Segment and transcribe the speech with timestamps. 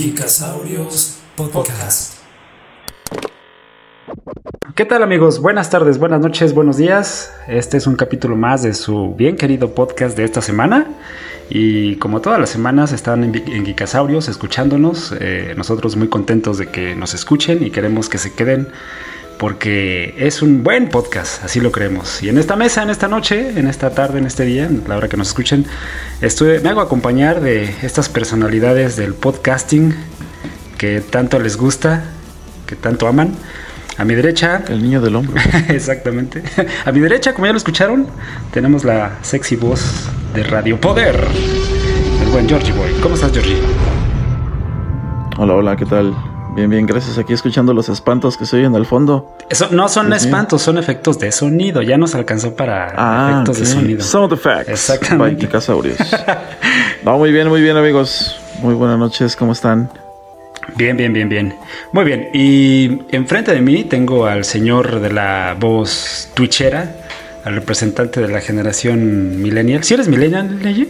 [0.00, 2.14] Geekasaurios Podcast.
[4.74, 5.42] ¿Qué tal amigos?
[5.42, 7.30] Buenas tardes, buenas noches, buenos días.
[7.46, 10.86] Este es un capítulo más de su bien querido podcast de esta semana.
[11.50, 16.68] Y como todas las semanas están en, en Geekasaurios escuchándonos, eh, nosotros muy contentos de
[16.68, 18.68] que nos escuchen y queremos que se queden
[19.40, 22.22] porque es un buen podcast, así lo creemos.
[22.22, 24.98] Y en esta mesa, en esta noche, en esta tarde, en este día, en la
[24.98, 25.64] hora que nos escuchen,
[26.20, 29.94] estuve, me hago acompañar de estas personalidades del podcasting
[30.76, 32.04] que tanto les gusta,
[32.66, 33.32] que tanto aman.
[33.96, 34.62] A mi derecha.
[34.68, 35.40] El niño del hombro.
[35.68, 36.42] exactamente.
[36.84, 38.08] A mi derecha, como ya lo escucharon,
[38.50, 41.18] tenemos la sexy voz de Radio Poder.
[42.22, 42.92] El buen Georgie Boy.
[43.02, 43.58] ¿Cómo estás, Georgie?
[45.38, 46.39] Hola, hola, ¿qué tal?
[46.54, 47.16] Bien, bien, gracias.
[47.18, 49.36] Aquí escuchando los espantos que se oyen al fondo.
[49.48, 50.26] Eso no son Dios mío.
[50.28, 51.80] espantos, son efectos de sonido.
[51.82, 54.02] Ya nos alcanzó para Ah, efectos de sonido.
[54.02, 54.68] Sound effects.
[54.68, 55.48] Exactamente.
[57.04, 58.40] no, muy bien, muy bien, amigos.
[58.62, 59.90] Muy buenas noches, ¿cómo están?
[60.76, 61.54] Bien, bien, bien, bien.
[61.92, 62.28] Muy bien.
[62.34, 66.96] Y enfrente de mí tengo al señor de la voz twitchera,
[67.44, 69.84] al representante de la generación millennial.
[69.84, 70.88] ¿Si eres millennial, Leyi?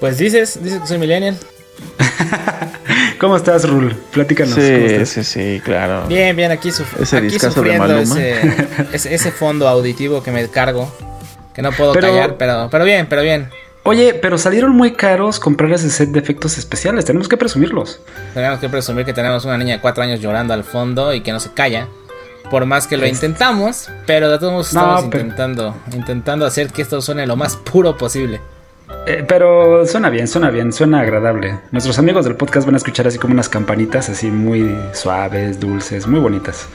[0.00, 1.36] Pues dices, dices que soy millennial.
[3.18, 3.94] ¿Cómo estás, Rul?
[4.12, 4.54] Platícanos.
[4.54, 5.08] ¿cómo Sí, estás?
[5.08, 6.06] sí, sí, claro.
[6.06, 8.34] Bien, bien, aquí, suf- Ese aquí de sufriendo ese,
[8.92, 10.92] ese, ese fondo auditivo que me cargo.
[11.54, 13.48] Que no puedo Pero- callar, pero, pero bien, pero bien.
[13.84, 17.04] Oye, pero salieron muy caros comprar ese set de efectos especiales.
[17.04, 18.00] Tenemos que presumirlos.
[18.34, 21.32] Tenemos que presumir que tenemos una niña de 4 años llorando al fondo y que
[21.32, 21.86] no se calla.
[22.50, 26.68] Por más que lo intentamos, pero de todos modos No, estamos pero- intentando, intentando hacer
[26.72, 28.40] que esto suene lo más puro posible.
[29.06, 31.58] Eh, pero suena bien, suena bien, suena agradable.
[31.70, 36.06] Nuestros amigos del podcast van a escuchar así como unas campanitas así muy suaves, dulces,
[36.08, 36.66] muy bonitas.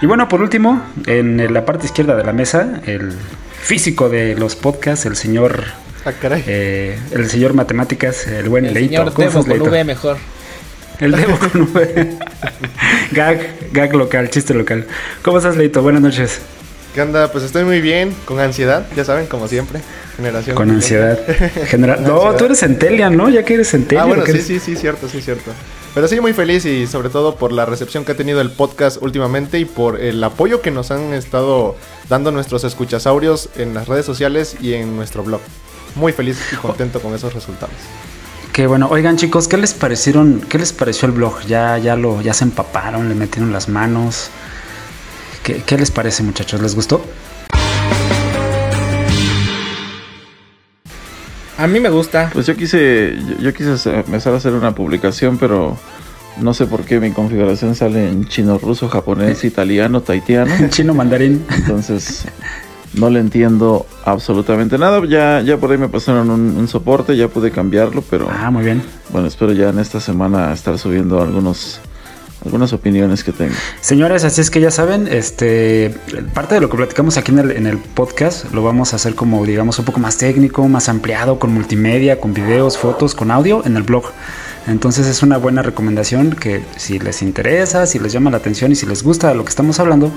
[0.00, 3.12] Y bueno, por último, en la parte izquierda de la mesa, el
[3.60, 5.64] físico de los podcasts, el señor,
[6.06, 6.42] Ah, caray.
[6.46, 8.96] eh, el señor matemáticas, el buen El Leito.
[8.96, 9.68] señor ¿Cómo Debo con?
[9.68, 10.16] V mejor.
[10.98, 12.18] El Debo con V.
[13.12, 13.38] gag,
[13.72, 14.86] gag local, chiste local.
[15.22, 15.82] ¿Cómo estás, Leito?
[15.82, 16.40] Buenas noches.
[16.94, 17.30] ¿Qué onda?
[17.30, 19.80] Pues estoy muy bien, con ansiedad, ya saben, como siempre.
[20.16, 20.56] Generación.
[20.56, 21.18] Con ansiedad.
[21.66, 22.36] Genera- Con no, ansiedad.
[22.36, 23.28] tú eres Centelian, ¿no?
[23.28, 24.04] Ya que eres Centelian.
[24.04, 25.52] Ah, bueno, que sí, eres- sí, sí, cierto, sí, cierto.
[25.94, 28.98] Pero sí, muy feliz y sobre todo por la recepción que ha tenido el podcast
[29.02, 31.76] últimamente y por el apoyo que nos han estado
[32.08, 35.40] dando nuestros escuchasaurios en las redes sociales y en nuestro blog.
[35.96, 37.74] Muy feliz y contento con esos resultados.
[38.52, 38.88] Qué bueno.
[38.90, 40.40] Oigan, chicos, ¿qué les parecieron?
[40.48, 41.40] ¿Qué les pareció el blog?
[41.46, 44.30] Ya, ya lo, ya se empaparon, le metieron las manos.
[45.42, 46.60] ¿Qué, qué les parece, muchachos?
[46.60, 47.02] ¿Les gustó?
[51.58, 52.30] A mí me gusta.
[52.32, 55.76] Pues yo quise, yo, yo quise hacer- empezar a hacer una publicación, pero
[56.40, 60.52] no sé por qué mi configuración sale en chino, ruso, japonés, italiano, taitiano.
[60.70, 61.44] Chino mandarín.
[61.50, 62.24] Entonces
[62.94, 65.02] no le entiendo absolutamente nada.
[65.06, 68.64] Ya, ya por ahí me pasaron un, un soporte, ya pude cambiarlo, pero Ah, muy
[68.64, 68.82] bien.
[69.10, 71.80] bueno, espero ya en esta semana estar subiendo algunos,
[72.44, 73.54] algunas opiniones que tengo.
[73.80, 75.94] Señores, así es que ya saben, este
[76.34, 79.14] parte de lo que platicamos aquí en el, en el podcast lo vamos a hacer
[79.14, 83.62] como, digamos, un poco más técnico, más ampliado, con multimedia, con videos, fotos, con audio
[83.66, 84.04] en el blog.
[84.66, 88.76] Entonces es una buena recomendación que si les interesa, si les llama la atención y
[88.76, 90.10] si les gusta lo que estamos hablando,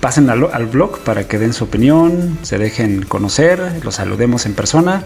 [0.00, 4.54] pasen al, al blog para que den su opinión, se dejen conocer, los saludemos en
[4.54, 5.04] persona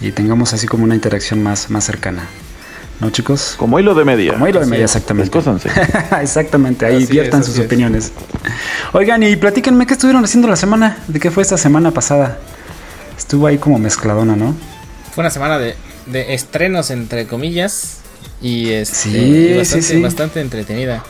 [0.00, 2.26] y tengamos así como una interacción más, más cercana.
[3.00, 3.54] ¿No, chicos?
[3.58, 4.32] Como hilo de media.
[4.32, 5.38] Como hilo de media, exactamente.
[6.22, 7.66] Exactamente, ahí Así viertan sus es.
[7.66, 8.12] opiniones.
[8.92, 12.38] Oigan, y platíquenme qué estuvieron haciendo la semana, de qué fue esta semana pasada.
[13.18, 14.54] Estuvo ahí como mezcladona, ¿no?
[15.14, 15.74] Fue una semana de,
[16.06, 17.98] de estrenos, entre comillas.
[18.40, 20.00] Y este, Sí, y bastante, sí, sí.
[20.02, 21.02] bastante entretenida.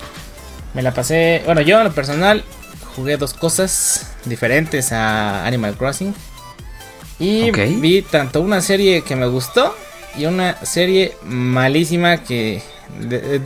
[0.74, 1.42] Me la pasé.
[1.46, 2.44] Bueno, yo en lo personal
[2.96, 6.14] jugué dos cosas diferentes a Animal Crossing.
[7.18, 9.74] Y vi tanto una serie que me gustó
[10.18, 12.62] y una serie malísima que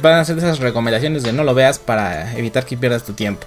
[0.02, 3.46] van a ser esas recomendaciones de no lo veas para evitar que pierdas tu tiempo.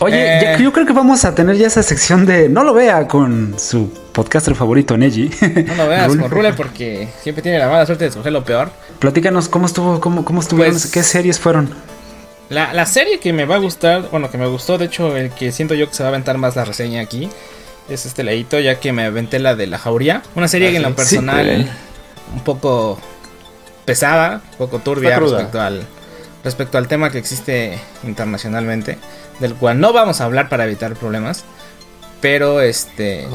[0.00, 0.40] Oye, Eh.
[0.42, 3.54] ya- yo creo que vamos a tener ya esa sección de no lo vea con
[3.58, 5.30] su podcaster favorito, Neji.
[5.66, 8.70] No lo veas con Rule porque siempre tiene la mala suerte de escoger lo peor.
[8.98, 11.70] Platícanos cómo estuvo, cómo, cómo estuvieron, Pues- qué series fueron.
[12.48, 15.30] La, la serie que me va a gustar, bueno, que me gustó, de hecho, el
[15.30, 17.30] que siento yo que se va a aventar más la reseña aquí,
[17.88, 20.22] es este leíto, ya que me aventé la de La Jauría.
[20.34, 21.70] Una serie Ah, que en lo personal, Sí.
[22.34, 22.98] Un poco
[23.84, 25.86] pesada, un poco turbia respecto al,
[26.44, 28.98] respecto al tema que existe internacionalmente,
[29.40, 31.44] del cual no vamos a hablar para evitar problemas.
[32.20, 33.26] Pero este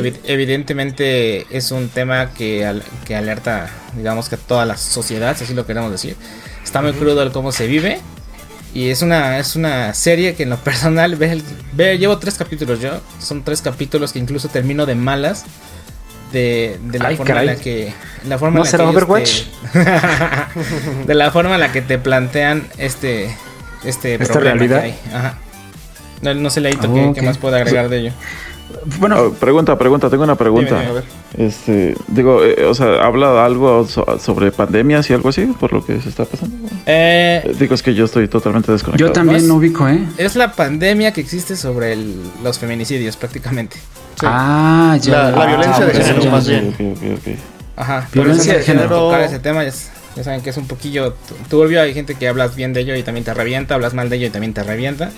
[0.00, 5.36] evi- evidentemente es un tema que, al- que alerta, digamos que a toda la sociedad,
[5.36, 6.16] si así lo queremos decir.
[6.62, 7.98] Está muy crudo el cómo se vive.
[8.72, 12.78] Y es una, es una serie que en lo personal, ve, ve- llevo tres capítulos
[12.80, 13.00] yo.
[13.18, 15.44] Son tres capítulos que incluso termino de malas.
[16.32, 17.92] De, de la Ay, forma en la que
[18.26, 19.42] la forma ¿No en la será que ellos Overwatch?
[19.72, 23.34] te- de la forma en la que te plantean este
[23.84, 24.80] este ¿Esta problema realidad?
[24.80, 24.98] que hay.
[25.14, 25.38] Ajá.
[26.22, 28.12] No, no sé Leito Oh, qué, qué más puedo agregar de ello.
[28.98, 30.78] Bueno, Oh, pregunta, pregunta, tengo una pregunta.
[30.80, 31.04] Dime, A ver.
[31.38, 35.84] Este, digo, eh, o sea, habla algo so- sobre pandemias y algo así, por lo
[35.84, 36.56] que se está pasando.
[36.86, 39.08] Eh, Eh, Digo, es que yo estoy totalmente desconectado.
[39.08, 40.00] yo también no ubico, ¿eh?
[40.18, 43.76] es la pandemia que existe sobre el- los feminicidios prácticamente.
[43.76, 44.26] Sí.
[44.28, 45.12] Ah, ya.
[45.12, 46.60] La- la violencia de ya, género, ya, más ya.
[46.60, 46.74] bien.
[47.76, 48.08] Ajá.
[48.12, 48.88] Violencia de género.
[48.88, 51.80] Tocar ese tema ya, es- ya saben que es un poquillo tu- turbio.
[51.80, 53.74] Hay gente que hablas bien de ello y también te revienta.
[53.74, 55.10] Hablas mal de ello y también te revienta.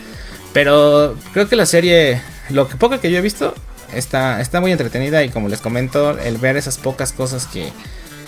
[0.52, 2.20] Pero creo que la serie,
[2.50, 3.54] lo que poco que yo he visto,
[3.94, 5.22] está, está muy entretenida.
[5.24, 7.70] Y como les comento, el ver esas pocas cosas que,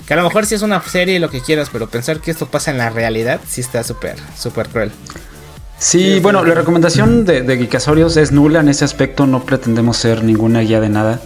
[0.07, 2.31] que a lo mejor sí es una serie y lo que quieras, pero pensar que
[2.31, 4.91] esto pasa en la realidad, sí está súper, súper cruel.
[5.79, 9.27] Sí, bueno, la recomendación de, de Geekasorios es nula en ese aspecto.
[9.27, 11.21] No pretendemos ser ninguna guía de nada.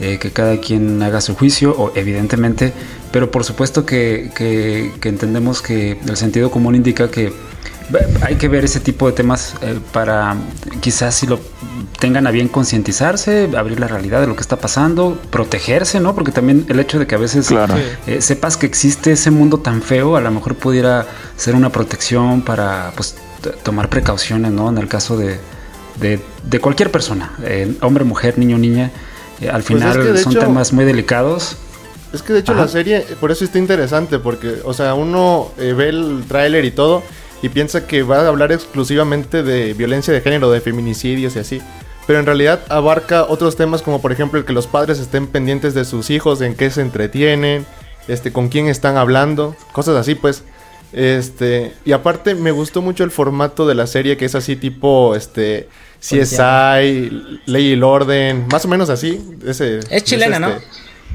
[0.00, 2.72] eh, que cada quien haga su juicio, o evidentemente,
[3.10, 7.32] pero por supuesto que, que- que entendemos que el sentido común indica que
[8.22, 10.36] hay que ver ese tipo de temas eh, para
[10.80, 11.40] quizás si lo
[11.98, 16.14] tengan a bien concientizarse, abrir la realidad de lo que está pasando, protegerse, ¿no?
[16.14, 17.74] Porque también el hecho de que a veces Claro.
[18.06, 21.06] Eh, sepas que existe ese mundo tan feo, a lo mejor pudiera
[21.36, 23.16] ser una protección para pues,
[23.62, 24.68] tomar precauciones, ¿no?
[24.68, 25.38] En el caso de,
[26.00, 28.90] de, de cualquier persona, eh, hombre, mujer, niño, niña.
[29.40, 31.56] eh, al Pues es final que son hecho- temas muy delicados.
[32.12, 32.62] Es que de hecho Ajá.
[32.62, 36.70] la serie, por eso está interesante, porque, o sea, uno eh, ve el tráiler y
[36.70, 37.02] todo
[37.42, 41.62] y piensa que va a hablar exclusivamente de violencia de género, de feminicidios y así.
[42.06, 45.74] Pero en realidad abarca otros temas como por ejemplo el que los padres estén pendientes
[45.74, 47.66] de sus hijos, en qué se entretienen,
[48.08, 50.42] este, con quién están hablando, cosas así pues.
[50.92, 55.14] Este, y aparte me gustó mucho el formato de la serie que es así tipo
[55.14, 55.68] este
[56.00, 59.20] CSI, Ley y el Orden, más o menos así.
[59.46, 60.54] Ese, Es chilena, ¿no?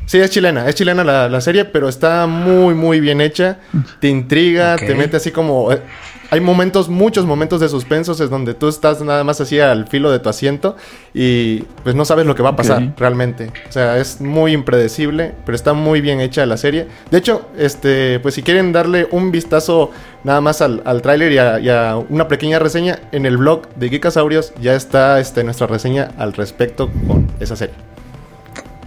[0.06, 3.58] Sí, es chilena, es chilena la, la serie, pero está muy, muy bien hecha.
[4.00, 5.72] Te intriga, te mete así como...
[5.72, 5.82] eh,
[6.30, 10.10] hay momentos, muchos momentos de suspensos es donde tú estás nada más así al filo
[10.12, 10.76] de tu asiento
[11.14, 13.52] y pues no sabes lo que va a pasar realmente.
[13.70, 16.88] O sea, es muy impredecible, pero está muy bien hecha la serie.
[17.12, 19.92] De hecho, este, pues si quieren darle un vistazo
[20.24, 23.70] nada más al, al tráiler y, a- y a una pequeña reseña, en el blog
[23.76, 27.76] de Geekasaurios ya está este, nuestra reseña al respecto con esa serie.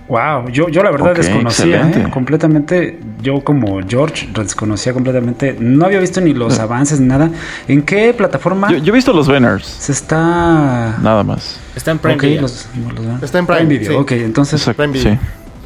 [0.09, 1.89] Wow, yo, yo la verdad desconocía.
[1.91, 2.11] ¿eh?
[2.13, 7.29] completamente, yo como George desconocía completamente, no había visto ni los avances ni nada.
[7.67, 10.97] ¿En qué plataforma Yo, yo he visto los Banners, se está?
[11.03, 11.59] nada más.
[11.75, 12.43] Está en Prime Video.
[12.43, 13.91] los- los- Está en Prime, Video.
[13.93, 13.97] sí.
[13.99, 15.13] Ok, entonces Exacto, Prime Video.
[15.15, 15.19] sí.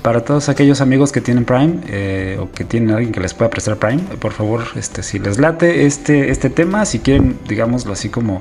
[0.02, 3.50] para todos aquellos amigos que tienen Prime eh, o que tienen alguien que les pueda
[3.50, 8.08] prestar Prime, por favor, este, si les late este, este tema, si quieren, digámoslo así
[8.08, 8.40] como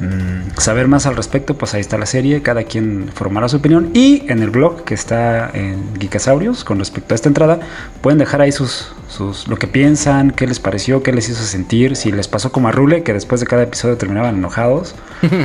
[0.00, 3.90] mm, saber más al respecto, pues ahí está la serie, cada quien formará su opinión
[3.94, 7.60] y en el blog que está en Geekasaurios con respecto a esta entrada,
[8.00, 11.96] pueden dejar ahí sus, sus lo que piensan, qué les pareció, qué les hizo sentir,
[11.96, 14.94] si les pasó como a Rule, que después de cada episodio terminaban enojados.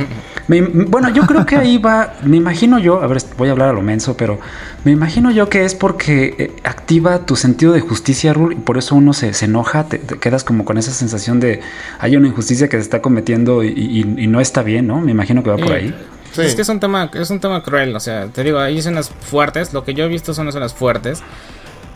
[0.48, 3.68] Me- bueno, yo creo que ahí va, me imagino yo, a ver, voy a hablar
[3.68, 4.40] a lo menso, pero
[4.84, 8.76] me imagino yo que es porque eh, activa tu sentido de justicia, Rul, y por
[8.76, 11.60] eso uno se, se enoja, te, te quedas como con esa sensación de
[12.00, 15.00] hay una injusticia que se está cometiendo y, y- y no está bien, ¿no?
[15.00, 15.94] Me imagino que va por Eh, ahí.
[16.32, 16.42] Sí.
[16.42, 19.10] Es que es un tema, es un tema cruel, o sea, te digo, hay escenas
[19.10, 21.22] fuertes, lo que yo he visto son escenas fuertes.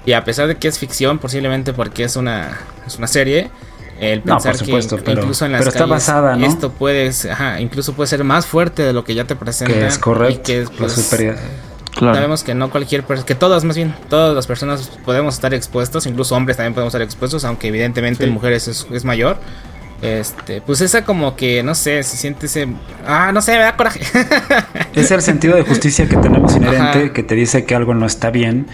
[0.04, 2.50] Y a pesar de que es ficción, posiblemente porque es una,
[2.86, 3.50] es una serie,
[3.98, 6.46] el No, pensar por supuesto, que pero- incluso en las pero está calles basada, ¿no?
[6.46, 9.78] esto puede, ser- ajá, incluso puede ser más fuerte de lo que ya te presentan.
[9.78, 10.34] Que es correcto.
[10.34, 11.16] Y que la pues.
[11.96, 12.14] Claro.
[12.14, 16.04] Sabemos que no cualquier persona, que todas más bien, todas las personas podemos estar expuestos,
[16.06, 18.28] incluso hombres también podemos estar expuestos, aunque evidentemente Sí.
[18.28, 19.38] en mujeres es, es mayor.
[20.02, 22.68] Este, pues esa como que, no sé, se siente ese...
[23.06, 24.00] Ah, no sé, me da coraje.
[24.94, 27.12] Es el sentido de justicia que tenemos inherente Ajá.
[27.12, 28.66] que te dice que algo no está bien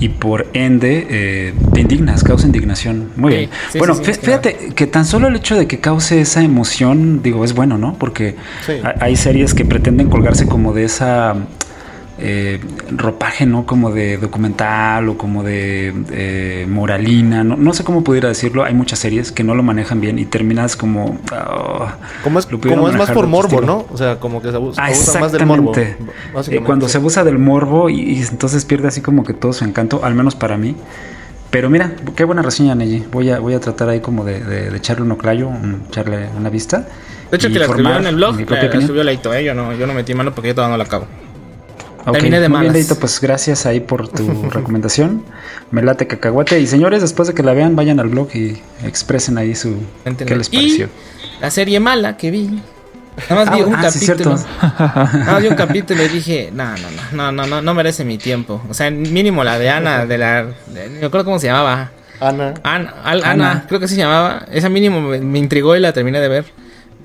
[0.00, 3.10] y por ende eh, te indignas, causa indignación.
[3.16, 3.50] Muy Sí, bien.
[3.72, 5.78] sí, bueno, sí, sí, fí- es que fíjate que tan solo el hecho de que
[5.78, 7.94] cause esa emoción, digo, es bueno, ¿no?
[7.98, 8.34] Porque
[9.00, 11.36] hay series que pretenden colgarse como de esa
[12.20, 12.60] eh,
[12.96, 13.64] ropaje, ¿no?
[13.66, 18.62] Como de documental o como de eh, moralina, no, no sé cómo pudiera decirlo.
[18.64, 21.18] Hay muchas series que no lo manejan bien y terminas como...
[21.32, 23.60] ah, Como es, como es más por morbo.
[23.60, 23.86] ¿no?
[23.90, 25.72] O sea, como que se abusa, Ah, abusa más del morbo.
[25.76, 25.96] Eh,
[26.64, 26.92] cuando sí.
[26.92, 30.14] se abusa del morbo y, y entonces pierde así como que todo su encanto, al
[30.14, 30.76] menos para mí.
[31.50, 33.04] Pero mira, qué buena reseña, Neji.
[33.10, 36.28] Voy a, voy a tratar ahí como de, de- de echarle un oclayo, un- echarle
[36.38, 36.86] una vista.
[37.30, 39.44] De hecho, que la escribió en el blog, la, la escribió Leito, ¿eh?
[39.44, 41.06] Yo no, yo no metí mano porque yo todavía no la acabo.
[42.06, 42.72] Ok, Terminé de muy bien, malas.
[42.72, 45.22] Leito, pues gracias ahí por tu recomendación.
[45.70, 46.58] Me late cacahuate.
[46.60, 49.76] Y señores, después de que la vean, vayan al blog y expresen ahí su...
[50.02, 50.28] Cuéntenme.
[50.30, 50.88] ¿Qué les Y pareció?
[51.40, 52.60] la serie mala que vi
[53.28, 54.38] Nada más vi Ah, un ah, sí, capítulo.
[54.38, 54.48] cierto.
[55.18, 58.04] Nada más vi un capítulo y dije, no, no, no, no, no, no, no merece
[58.04, 58.62] mi tiempo.
[58.70, 60.44] O sea, mínimo la de Ana, de la.
[60.68, 61.90] de- acuerdo cómo se llamaba.
[62.18, 62.54] Ana.
[62.62, 63.50] Ana, Al- Ana.
[63.50, 64.46] Ana, creo que así se llamaba.
[64.50, 66.44] Esa mínimo me, me intrigó y la terminé de ver.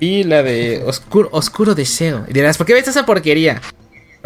[0.00, 2.24] Vi la de Oscuro, Oscuro Deseo.
[2.28, 3.60] Y dirás, ¿por qué ves esa porquería?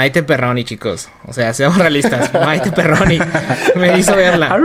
[0.00, 1.10] Maite Perroni, chicos.
[1.26, 2.32] O sea, seamos realistas.
[2.46, 3.18] Maite Perroni
[3.76, 4.58] me hizo verla.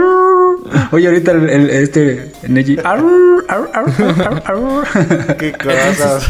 [0.92, 2.76] Oye, ahorita el, el- este Neji.
[5.38, 6.26] Qué cosas.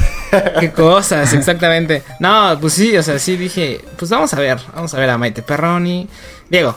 [0.59, 2.03] Qué cosas, exactamente.
[2.19, 5.19] No, pues sí, o sea, sí dije, pues vamos a ver, vamos a ver a
[5.19, 6.09] Maite Perroni.
[6.51, 6.77] Diego,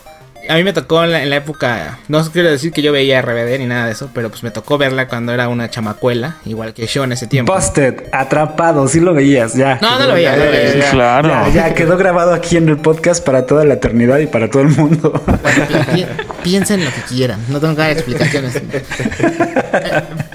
[0.50, 3.22] a mí me tocó en la, en la época, no quiero decir que yo veía
[3.22, 6.74] RBD ni nada de eso, pero pues me tocó verla cuando era una chamacuela, igual
[6.74, 7.54] que yo en ese tiempo.
[7.54, 9.78] Busted, atrapado, sí lo veías, ya.
[9.82, 10.90] No, no lo veía, no lo veía.
[10.92, 11.30] Claro.
[11.30, 14.64] Ya, ya quedó grabado aquí en el podcast para toda la eternidad y para todo
[14.64, 15.14] el mundo.
[15.14, 16.06] Pi- pi-
[16.44, 18.62] Piensen lo que quieran, no tengo que dar explicaciones.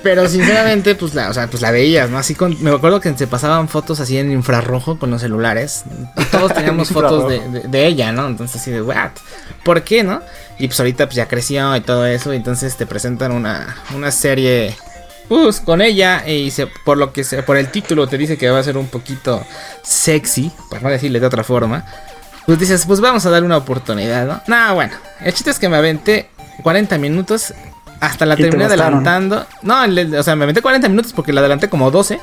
[0.02, 2.18] Pero sinceramente, pues la, o sea, pues la veías, ¿no?
[2.18, 5.85] Así con, me acuerdo que se pasaban fotos así en infrarrojo con los celulares.
[6.18, 8.26] Y todos teníamos fotos de, de- de ella, ¿no?
[8.26, 9.11] Entonces así de, ¿what?
[9.64, 10.20] ¿Por qué, no?
[10.58, 12.32] Y pues ahorita pues ya creció y todo eso.
[12.32, 14.76] Y entonces te presentan una, una serie.
[15.28, 16.26] Pues con ella.
[16.28, 18.76] Y se, por lo que se, por el título te dice que va a ser
[18.76, 19.44] un poquito
[19.82, 20.50] sexy.
[20.70, 21.84] Por no decirle de otra forma.
[22.46, 24.42] Pues dices, pues vamos a dar una oportunidad, ¿no?
[24.46, 24.92] No, bueno.
[25.20, 26.28] El chiste es que me aventé
[26.62, 27.54] 40 minutos.
[28.00, 29.46] Hasta la terminé adelantando.
[29.62, 32.20] No, le- o sea, me aventé 40 minutos porque la adelanté como 12.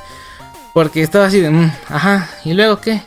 [0.74, 3.02] Porque estaba así de, mm, ajá, ¿y luego qué?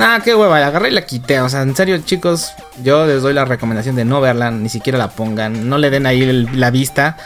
[0.00, 1.40] Ah, qué hueva, la agarré y la quité.
[1.40, 2.52] O sea, en serio, chicos,
[2.82, 5.68] yo les doy la recomendación de no verla, ni siquiera la pongan.
[5.68, 7.16] No le den ahí el- la vista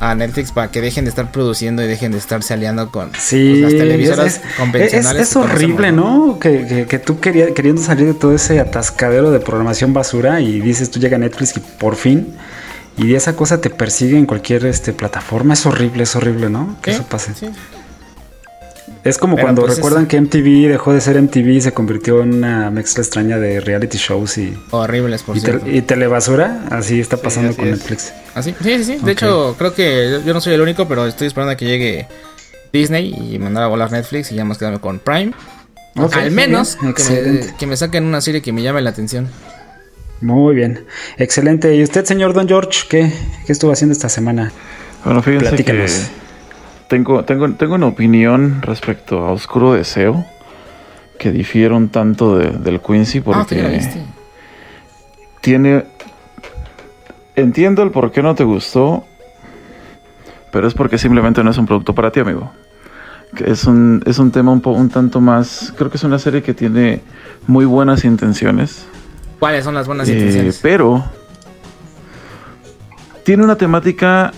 [0.00, 3.60] a Netflix para que dejen de estar produciendo y dejen de estarse aliando con Sí,
[3.60, 5.22] pues, las televisoras es, es- convencionales.
[5.28, 6.38] es conocemos, horrible, ¿no?
[6.38, 10.60] Que, que- que tú quería- queriendo salir de todo ese atascadero de programación basura y
[10.60, 12.34] dices tú llega a Netflix y por fin
[12.98, 15.54] y esa cosa te persigue en cualquier este, plataforma.
[15.54, 16.76] Es horrible, es horrible, ¿no?
[16.82, 17.32] Que Sí, eso pase.
[17.34, 17.48] sí.
[19.08, 21.72] Es como Pero, cuando pues, recuerdan es- que MTV dejó de ser MTV y se
[21.72, 25.64] convirtió en una mezcla extraña de reality shows y, Horribles, por y, cierto.
[25.64, 26.64] tel- y telebasura.
[26.70, 27.78] Así está pasando así con es.
[27.78, 28.12] Netflix.
[28.34, 28.54] ¿Ah, sí?
[28.62, 28.98] Sí, sí.
[29.02, 32.06] De hecho, creo que yo, no soy el único, pero estoy esperando a que llegue
[32.72, 35.32] Disney y mandar a volar Netflix y ya más quedarme con Prime.
[35.94, 39.28] Al menos que me, que me saquen una serie que me llame la atención.
[40.20, 40.84] Muy bien.
[41.18, 41.74] Excelente.
[41.74, 43.12] ¿Y usted, señor Don George, qué,
[43.46, 44.52] qué estuvo haciendo esta semana?
[45.04, 45.92] Bueno, fíjense Platícanos.
[45.92, 46.25] que
[46.88, 50.24] tengo, tengo, tengo una opinión respecto a Oscuro Deseo
[51.18, 54.02] que difieron tanto de- del Quincy Ah, porque viste.
[55.40, 55.84] tiene...
[57.34, 59.04] Entiendo el por qué no te gustó,
[60.52, 62.50] pero es porque simplemente no es un producto para ti, amigo.
[63.44, 65.72] Es un, es un tema un, po- un tanto más...
[65.76, 67.02] Creo que es una serie que tiene
[67.46, 68.86] muy buenas intenciones.
[69.38, 70.60] ¿Cuáles son las buenas Eh, intenciones?
[70.62, 71.04] pero
[73.24, 74.32] tiene una temática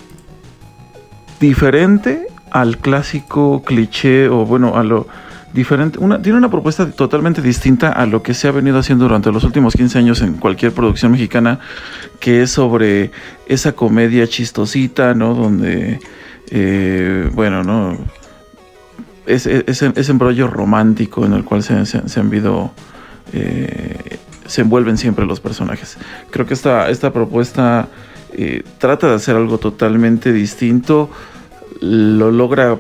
[1.39, 5.07] diferente al clásico cliché o bueno, a lo
[5.53, 5.99] diferente.
[5.99, 9.45] Una, tiene una propuesta totalmente distinta a lo que se ha venido haciendo durante los
[9.45, 11.61] últimos 15 años en cualquier producción mexicana,
[12.21, 13.11] que es sobre
[13.47, 15.35] esa comedia chistosita, ¿no?
[15.35, 16.01] Donde,
[16.51, 17.97] eh, bueno, ¿no?
[19.27, 19.65] Ese,
[20.11, 22.71] embrollo romántico en el cual se, se- se han visto
[23.35, 25.99] eh, se envuelven siempre los personajes.
[26.31, 27.89] Creo que esta, esta propuesta
[28.33, 31.11] eh, trata de hacer algo totalmente distinto,
[31.81, 32.79] lo logra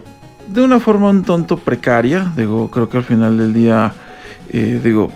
[0.49, 3.93] de una forma un tonto precaria, digo, creo que al final del día,
[4.51, 5.13] eh, digo,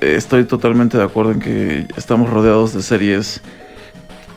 [0.00, 3.42] estoy totalmente de acuerdo en que estamos rodeados de series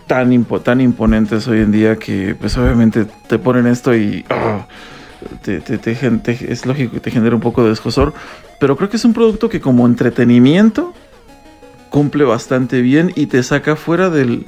[0.05, 4.65] tan, impo- tan imponentes hoy en día que pues obviamente te ponen esto y ah,
[5.41, 8.13] te, te- te- es lógico que te genera un poco de descosor,
[8.59, 10.93] pero creo que es un producto que como entretenimiento
[11.89, 14.45] cumple bastante bien y te saca fuera del,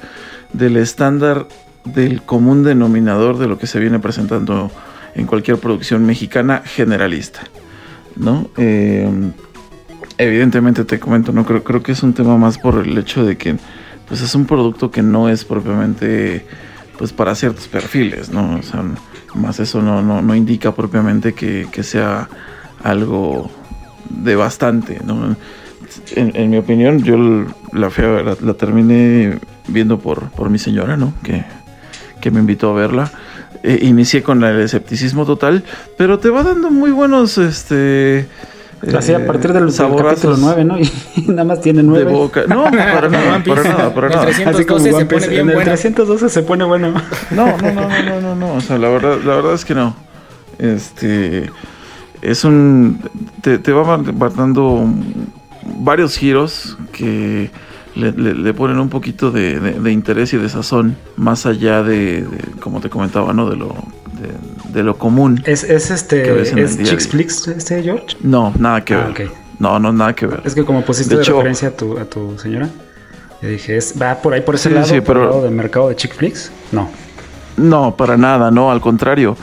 [0.52, 1.46] del estándar
[1.84, 4.70] del común denominador de lo que se viene presentando
[5.14, 7.42] en cualquier producción mexicana generalista,
[8.16, 8.48] ¿no?
[8.56, 9.08] Eh,
[10.18, 13.36] evidentemente te comento, no creo, creo que es un tema más por el hecho de
[13.36, 13.56] que
[14.06, 16.44] pues es un producto que no es propiamente
[16.98, 18.56] pues para ciertos perfiles, ¿no?
[18.56, 18.84] O sea,
[19.34, 22.28] más eso no, no, no indica propiamente que, que sea
[22.82, 23.50] algo
[24.10, 25.36] de bastante, ¿no?
[26.14, 27.16] En, mi opinión, yo
[27.72, 31.14] la fea la, la terminé viendo por, por mi señora, ¿no?
[31.22, 31.44] Que,
[32.20, 33.10] que me invitó a verla.
[33.62, 35.64] Eh, inicié con el escepticismo total,
[35.98, 38.26] pero te va dando muy buenos, este...
[38.96, 40.78] Así a eh, partir del, del capítulo 9, ¿no?
[41.16, 42.10] Y nada más tiene de 9.
[42.12, 42.44] boca.
[42.48, 44.24] No, para nada, para nada, para El nada.
[44.24, 44.54] 300.
[44.54, 45.70] Así como 212 se One pone bien en el bueno.
[45.70, 46.94] 312 se pone bueno.
[47.30, 48.54] No, no, no, no, no, no, no.
[48.54, 49.94] O sea, la verdad, la verdad es que no.
[50.58, 51.50] Este
[52.22, 53.00] es un
[53.42, 53.98] te, te va
[54.36, 54.86] dando
[55.78, 57.50] varios giros que
[58.00, 61.82] le, le- le ponen un poquito de, de- de interés y de sazón más allá
[61.82, 63.48] de, de, como te comentaba, ¿no?
[63.48, 63.74] De lo
[64.72, 65.42] de, lo común.
[65.46, 66.40] ¿Es, es este.
[66.42, 67.08] ¿Es Chicks.
[67.08, 68.16] Flicks este, George?
[68.22, 69.30] No, nada que Ah, ver.
[69.58, 70.42] No, no, nada que ver.
[70.44, 72.68] Es que como pusiste De hecho- referencia a tu, a tu señora,
[73.42, 74.86] le dije, ¿es, ¿va por ahí por ese Sí, lado?
[74.86, 76.50] sí, por pero- el lado del mercado de Chick Flicks?
[76.72, 76.88] No.
[77.56, 79.36] No, para nada, no, al contrario.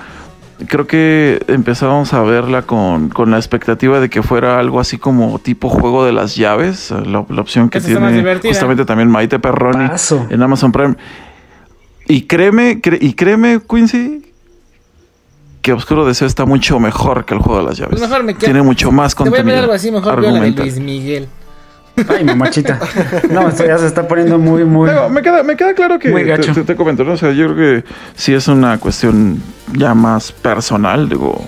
[0.68, 5.38] Creo que empezábamos a verla con, con la expectativa de que fuera algo así como
[5.38, 9.88] tipo juego de las llaves, la, la opción que Esa tiene justamente también Maite Perroni
[9.88, 10.26] Paso.
[10.30, 10.96] en Amazon Prime.
[12.08, 14.24] Y créeme, cre- y créeme, Quincy,
[15.62, 18.00] que Oscuro Deseo está mucho mejor que el juego de las llaves.
[18.00, 19.54] Pues mejor me quedo- Tiene mucho más Te voy a contenido.
[19.56, 20.52] ver algo así, mejor veo la de.
[20.52, 21.28] Luis Miguel.
[22.08, 22.80] Ay, mamachita.
[23.32, 24.90] No, esto ya se está poniendo muy, muy.
[24.90, 26.54] Digo, me, queda, me queda claro que Muy te, gacho.
[26.54, 27.14] te- te comento, ¿no?
[27.14, 29.42] O sea, yo creo que sí es una cuestión
[29.74, 31.48] ya más personal, digo.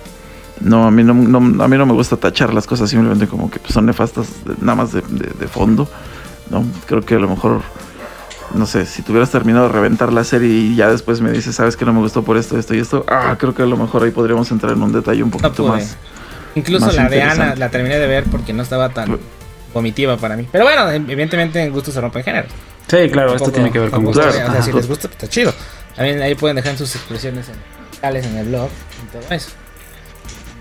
[0.62, 3.50] No, a mí no, no- a mí no me gusta tachar las cosas simplemente como
[3.50, 5.88] que son nefastas de- nada más de, de- de fondo,
[6.50, 6.64] ¿no?
[6.86, 7.62] Creo que a lo mejor,
[8.56, 11.78] no sé, si tuvieras terminado de reventar la serie y ya después me dices, sabes
[11.78, 14.04] que no me gustó por esto, esto y esto, ah, creo que a lo mejor
[14.04, 15.96] ahí podríamos entrar en un detalle un No poquito más.
[16.56, 19.18] Incluso más la de Ana la terminé de ver porque no estaba tan
[19.74, 20.48] vomitiva para mí.
[20.52, 22.52] Pero bueno, evidentemente en gusto se rompen géneros.
[22.88, 24.26] Sí, claro, esto tiene que ver con gustos.
[24.26, 24.50] Claro.
[24.50, 25.54] O sea, si les gusta, pues está chido.
[25.96, 28.70] También ahí pueden dejar sus expresiones en, en el blog
[29.04, 29.50] y todo eso.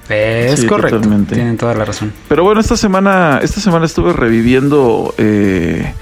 [0.09, 0.97] Es Sí, correcto.
[0.97, 1.35] totalmente.
[1.35, 2.13] Tienen toda la razón.
[2.29, 5.93] Pero bueno, esta semana, esta semana estuve reviviendo eh,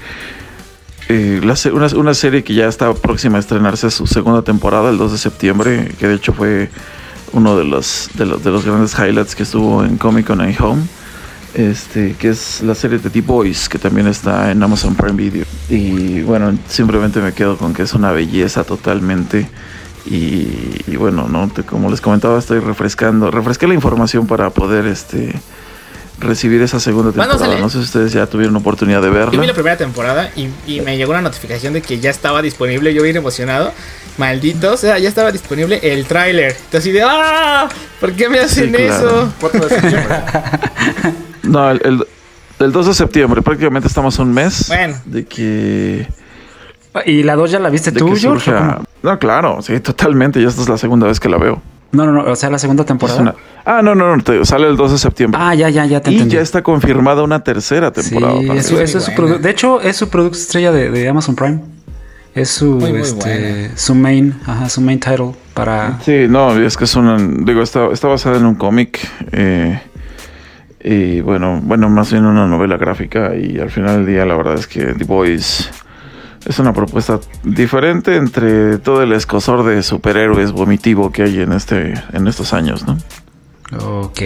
[1.09, 4.97] eh, la una, una serie que ya está próxima a estrenarse su segunda temporada, el
[4.97, 6.69] 2 de septiembre, que de hecho fue
[7.33, 10.55] uno de los, de los, de los grandes highlights que estuvo en Comic Con and
[10.61, 10.83] Home.
[11.53, 15.45] Este, que es la serie de The Boys, que también está en Amazon Prime Video.
[15.69, 19.49] Y bueno, simplemente me quedo con que es una belleza totalmente.
[20.05, 24.85] Y, y bueno, no Te- como les comentaba, estoy refrescando, refresqué la información para poder
[24.85, 25.33] este
[26.19, 27.59] recibir esa segunda ¿Cuándo temporada.
[27.61, 29.53] No sé si ustedes ya tuvieron oportunidad de Yo vi la verla.
[29.53, 32.93] primera temporada y, y me llegó una notificación de que ya estaba disponible.
[32.93, 33.71] Yo bien emocionado.
[34.17, 36.51] Maldito, o sea, ya estaba disponible el tráiler.
[36.53, 37.67] Entonces así de ¡Ah!
[37.99, 39.31] ¿Por qué me hacen Sí, claro.
[39.31, 39.33] eso?
[41.51, 41.81] 4 de septiembre.
[41.89, 41.99] No, el,
[42.59, 44.95] el, el 2 de septiembre, prácticamente estamos a un mes Bueno.
[45.05, 46.07] de que,
[47.05, 48.51] ¿Y la 2 ya la viste tú, George?
[49.03, 50.41] No, claro, sí, totalmente.
[50.41, 51.61] Ya esta es la segunda vez que la veo.
[51.91, 52.23] No, no, no.
[52.31, 53.21] O sea, la segunda temporada.
[53.21, 55.39] una- Ah, no, no, no, te- sale el 2 de septiembre.
[55.41, 56.35] Ah, ya, ya, ya te y entendí.
[56.35, 58.33] ya está confirmada una tercera Sí, temporada.
[58.35, 58.57] también.
[58.57, 61.61] eso, es su produ- De hecho, es su producto estrella de, de Amazon Prime.
[62.33, 65.99] Es su, Muy, muy este, su main, ajá, su main title para.
[66.03, 67.17] Sí, no, es que es una.
[67.19, 68.99] Digo, está, está basada en un cómic.
[69.31, 69.79] eh,
[70.83, 73.35] y bueno, bueno, más bien una novela gráfica.
[73.35, 75.69] Y al final del día, la verdad es que The Boys
[76.45, 81.93] es una propuesta diferente entre todo el escosor de superhéroes vomitivo que hay en este
[82.13, 82.97] en estos años, ¿no?
[83.77, 84.21] Ok,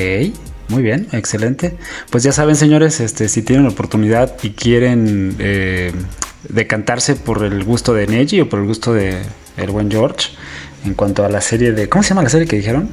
[0.70, 1.78] muy bien, excelente.
[2.12, 5.92] Pues ya saben, señores, este, si tienen oportunidad y quieren eh,
[6.48, 9.18] decantarse por el gusto de Neji o por el gusto de
[9.58, 10.30] el buen George,
[10.86, 11.90] en cuanto a la serie de.
[11.90, 12.90] ¿Cómo se llama la serie que dijeron?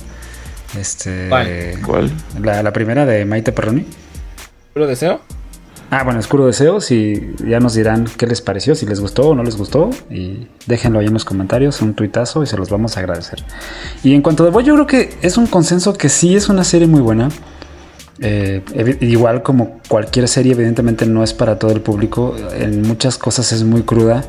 [0.77, 1.29] Este.
[1.29, 1.79] ¿Cuál?
[1.85, 2.11] ¿Cuál?
[2.41, 3.85] La, la primera de Maite Perroni.
[4.75, 5.21] ¿Lo deseo?
[5.91, 9.35] Ah, bueno, Oscuro Deseos y ya nos dirán qué les pareció, si les gustó o
[9.35, 12.97] no les gustó y déjenlo ahí en los comentarios, un tuitazo y se los vamos
[12.97, 13.43] a agradecer.
[14.05, 16.51] Y en cuanto a The Boy, yo creo que es un consenso que sí es
[16.51, 17.31] una serie muy buena.
[18.21, 18.63] Eh,
[19.01, 22.37] igual como cualquier serie, evidentemente no es para todo el público.
[22.53, 24.25] En muchas cosas es muy cruda.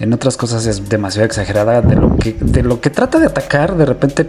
[0.00, 1.82] En otras cosas es demasiado exagerada.
[1.82, 4.26] De lo que, de lo que trata de atacar, de repente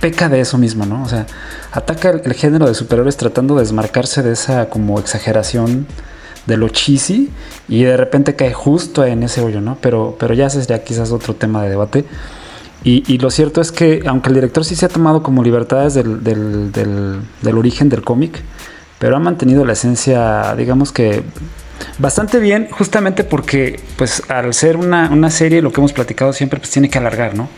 [0.00, 1.02] peca de eso mismo, ¿no?
[1.02, 1.26] O sea,
[1.72, 5.86] ataca el, género de superhéroes tratando de desmarcarse de esa como exageración
[6.46, 7.30] de lo cheesy
[7.68, 9.76] y de repente cae justo en ese hoyo, ¿no?
[9.80, 12.04] Pero, pero ya sería quizás otro tema de debate.
[12.84, 17.58] Y, lo cierto es que, aunque el director sí se ha tomado como libertades del
[17.58, 18.40] origen del cómic,
[18.98, 21.22] pero ha mantenido la esencia, digamos que
[21.98, 26.58] bastante bien, justamente porque, pues, al ser una, una serie, lo que hemos platicado siempre,
[26.58, 27.48] pues tiene que alargar, ¿no?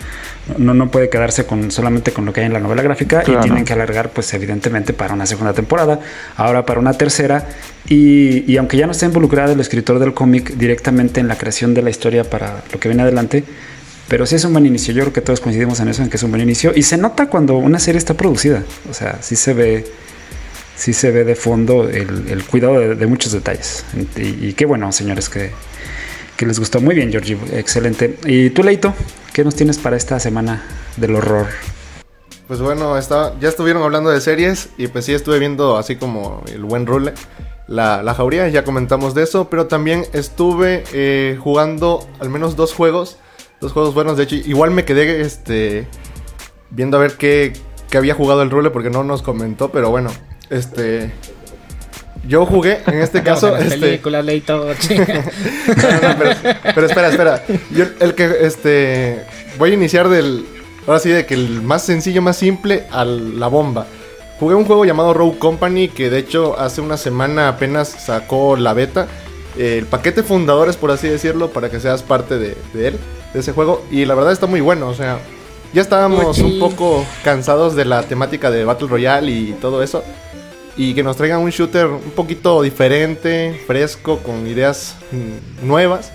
[0.59, 3.40] No, no puede quedarse con solamente con lo que hay en la novela gráfica Claro.
[3.40, 6.00] y tienen que alargar, pues, evidentemente, para una segunda temporada,
[6.37, 7.46] ahora para una tercera.
[7.88, 11.72] Y, y aunque ya no está involucrado el escritor del cómic directamente en la creación
[11.72, 13.44] de la historia para lo que viene adelante,
[14.09, 14.92] pero sí es un buen inicio.
[14.92, 16.72] Yo creo que todos coincidimos en eso, en que es un buen inicio.
[16.74, 18.64] Y se nota cuando una serie está producida.
[18.90, 19.87] O sea, sí se ve,
[20.81, 23.85] sí se ve de fondo el, cuidado de, muchos detalles.
[24.16, 25.51] Y, y qué bueno, señores, que,
[26.38, 26.81] que les gustó.
[26.81, 27.37] Muy bien, Georgie.
[27.53, 28.16] Excelente.
[28.25, 28.95] ¿Y tú, Leito?
[29.35, 30.64] ¿Qué nos tienes para esta semana
[30.97, 31.49] del horror?
[32.47, 36.43] Pues bueno, está, ya estuvieron hablando de series y pues sí estuve viendo así como
[36.53, 37.12] el buen rule,
[37.69, 42.73] la, la jauría, ya comentamos de eso, pero también estuve eh, jugando al menos dos
[42.73, 43.19] juegos,
[43.61, 45.87] dos juegos buenos, de hecho igual me quedé este,
[46.71, 47.53] viendo a ver qué,
[47.88, 50.11] qué había jugado el rule porque no nos comentó, pero bueno,
[50.50, 51.12] este...
[52.28, 55.24] Yo jugué, en este caso, este, películas, leí todo, chinga.
[55.66, 56.36] no, no, pero,
[56.74, 57.42] pero espera, espera.
[57.70, 59.24] Yo, el que, este,
[59.58, 60.44] voy a iniciar del,
[60.86, 63.86] ahora sí, de que el más sencillo, más simple, a la bomba.
[64.38, 68.72] Jugué un juego llamado Rogue Company que de hecho hace una semana apenas sacó la
[68.74, 69.06] beta.
[69.56, 72.98] eh, el paquete fundadores, por así decirlo, para que seas parte de, de él,
[73.32, 73.84] de ese juego.
[73.90, 75.18] Y la verdad está muy bueno, o sea,
[75.72, 76.44] ya estábamos Oye.
[76.54, 80.02] un poco cansados de la temática de Battle Royale y todo eso.
[80.76, 86.12] Y que nos traigan un shooter un poquito diferente, fresco, con ideas mm, nuevas.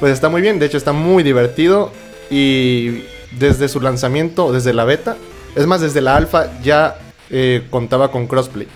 [0.00, 1.92] Pues está muy bien, de hecho está muy divertido.
[2.30, 5.16] Y desde su lanzamiento, desde la beta,
[5.54, 6.98] es más, desde la alfa ya
[7.30, 8.68] eh, contaba con crossplay.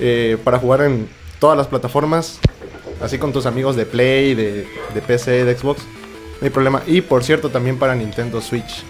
[0.00, 2.38] Eh, para jugar en todas las plataformas,
[3.00, 5.82] así con tus amigos de Play, de, de PC, de Xbox.
[6.40, 6.82] No hay problema.
[6.86, 8.84] Y por cierto, también para Nintendo Switch.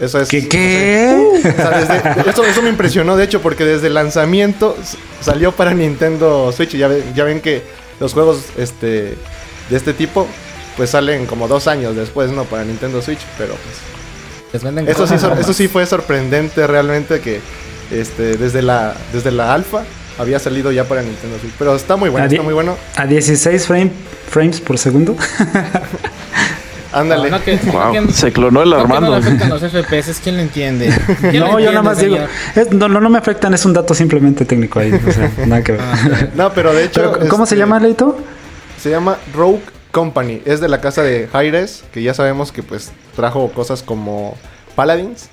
[0.00, 0.28] Eso es.
[0.28, 0.48] ¿Qué?
[0.48, 1.16] qué?
[1.34, 4.76] o sea, desde- eso, eso me impresionó, de hecho, porque desde el lanzamiento
[5.20, 6.74] salió para Nintendo Switch.
[6.74, 7.62] Y ya, ve- ya ven que
[8.00, 9.14] los juegos este,
[9.70, 10.26] de este tipo,
[10.76, 12.44] pues salen como dos años después, ¿no?
[12.44, 13.54] Para Nintendo Switch, pero
[14.52, 17.40] pues Les eso sí, eso sí fue sorprendente realmente que
[17.92, 19.84] este, desde la desde la alfa
[20.18, 21.52] había salido ya para Nintendo Switch.
[21.58, 22.76] Pero está muy bueno, está muy bueno.
[22.96, 23.90] A 16 frame-
[24.28, 25.16] frames por segundo.
[26.94, 27.30] Ándale.
[27.30, 29.10] No, no, que- Wow, que- se clonó el no, que no Armando.
[29.18, 30.86] le afectan los FPS, ¿quién lo entiende?
[31.20, 32.16] ¿Quién lo No, yo nada más digo.
[32.54, 34.92] es- no, no, no me afectan, es un dato simplemente técnico ahí.
[34.92, 35.80] O sea, nada que ver.
[35.82, 37.12] Ah, No, pero de hecho.
[37.12, 38.18] Pero, ¿Cómo se este, llama, Leito?
[38.80, 39.60] Se llama Rogue
[39.92, 40.42] Company.
[40.44, 44.36] Es de la casa de Hi-Res, que ya sabemos que pues trajo cosas como
[44.74, 45.28] Paladins.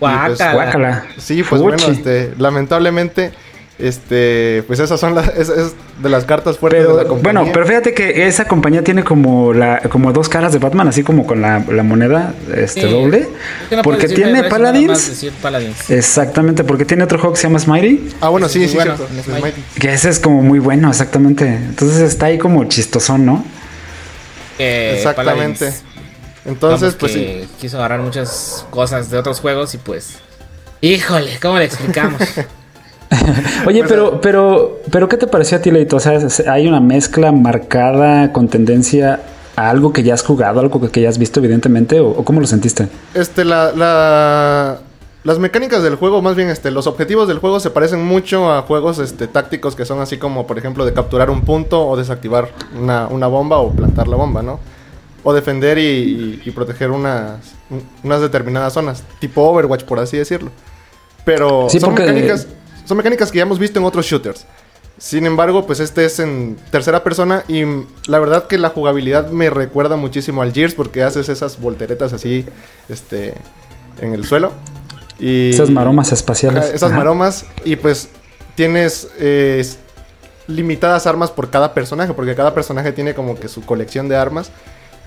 [0.00, 0.26] guácala.
[0.36, 1.04] pues, Guácala.
[1.18, 1.62] Sí, pues Fuchi.
[1.62, 3.32] bueno, este, lamentablemente,
[3.78, 7.40] este, pues esas son las, es, es de las cartas fuertes de la Pero, compañía.
[7.40, 11.02] bueno, pero fíjate que esa compañía tiene como la como dos caras de Batman, así
[11.04, 12.90] como con la, la moneda este Sí.
[12.90, 13.28] doble.
[13.70, 15.24] No porque tiene Paladins.
[15.88, 18.08] Exactamente, porque tiene otro juego que se llama Smitey.
[18.20, 19.48] Ah, bueno, sí, sí, bueno, cierto.
[19.80, 21.46] Que ese es como muy bueno, exactamente.
[21.46, 23.44] Entonces está ahí como chistosón, ¿no?
[24.58, 25.66] Eh, Exactamente.
[25.66, 25.82] Paladins,
[26.44, 27.48] Entonces, vamos, pues sí.
[27.60, 30.14] quiso agarrar muchas cosas de otros juegos y pues...
[30.80, 32.20] Híjole, ¿cómo le explicamos?
[33.66, 35.96] Oye, pero, pero, pero, ¿qué te pareció a ti, Leito?
[35.96, 36.18] O sea,
[36.50, 39.20] hay una mezcla marcada con tendencia
[39.56, 42.40] a algo que ya has jugado, algo que, ya has visto, evidentemente, o, o cómo
[42.40, 42.88] lo sentiste?
[43.14, 44.78] Este, la, la-
[45.24, 48.62] las mecánicas del juego, más bien, este, los objetivos del juego se parecen mucho a
[48.62, 52.50] juegos, este, tácticos que son así como, por ejemplo, de capturar un punto o desactivar
[52.80, 54.60] una, una bomba o plantar la bomba, ¿no?
[55.24, 57.40] O defender y, y- y proteger unas,
[58.04, 60.50] unas determinadas zonas, tipo Overwatch, por así decirlo.
[61.24, 62.46] Pero Sí, son porque- mecánicas,
[62.88, 64.46] son mecánicas que ya hemos visto en otros shooters.
[64.96, 67.62] Sin embargo, pues este es en tercera persona y
[68.06, 72.46] la verdad que la jugabilidad me recuerda muchísimo al Gears porque haces esas volteretas así,
[72.88, 73.34] este,
[74.00, 74.52] en el suelo.
[75.20, 76.64] Y, Esas maromas espaciales.
[76.64, 76.98] Esas Ajá.
[76.98, 78.08] maromas y pues
[78.54, 79.64] tienes eh,
[80.46, 84.50] limitadas armas por cada personaje porque cada personaje tiene como que su colección de armas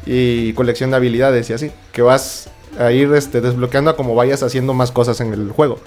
[0.06, 2.48] y colección de habilidades y así que vas
[2.80, 5.80] a ir este, desbloqueando a como vayas haciendo más cosas en el juego.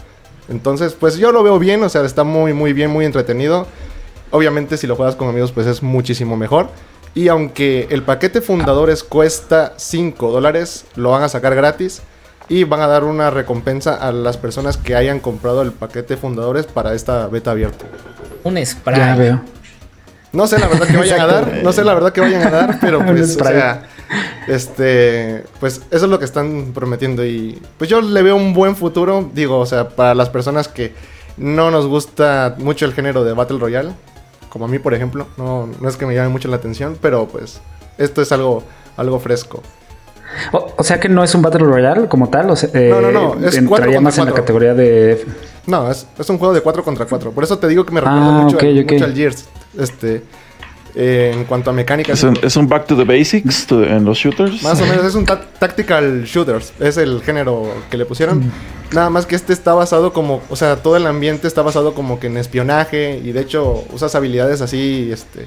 [0.49, 3.67] Entonces, pues yo lo veo bien, o sea, está muy, muy bien, muy entretenido.
[4.31, 6.69] Obviamente, si lo juegas con amigos, pues es muchísimo mejor.
[7.15, 12.03] Y aunque el paquete fundadores cuesta 5 dólares, lo van a sacar gratis.
[12.47, 16.67] Y van a dar una recompensa a las personas que hayan comprado el paquete fundadores
[16.67, 17.87] para esta beta abierta.
[18.43, 18.99] Un spray.
[18.99, 19.41] Ya veo.
[20.35, 22.51] No sé la verdad que vayan a dar, no sé la verdad que vayan a
[22.51, 23.85] dar, pero pues, o sea,
[24.49, 28.77] este, pues eso es lo que están prometiendo y pues yo le veo un buen
[28.77, 30.93] futuro, digo, o sea, para las personas que
[31.37, 33.93] no nos gusta mucho el género de Battle Royale,
[34.49, 37.27] como a mí, por ejemplo, no, no es que me llame mucho la atención, pero
[37.27, 37.61] pues
[37.99, 38.63] esto es algo,
[38.97, 39.63] algo fresco.
[40.53, 42.51] O, o sea que no es un Battle Royale como tal.
[42.51, 45.25] O sea, eh, No, no, no, es cuatro entraría contra más en la categoría de.
[45.67, 48.01] No, es, es un juego de 4 contra 4, por eso te digo que me
[48.01, 48.93] recuerda Ah, mucho, ok, al, ok.
[48.93, 49.45] mucho al Gears,
[49.79, 50.23] este,
[50.95, 52.19] eh, en cuanto a mecánicas.
[52.19, 54.63] Es un, es un back to the basics to- en los shooters.
[54.63, 58.51] Más o menos es un ta- tactical shooters, es el género que le pusieron.
[58.93, 62.21] Nada más que este está basado como, o sea, todo el ambiente está basado como
[62.21, 65.47] que en espionaje y de hecho usas habilidades así, este,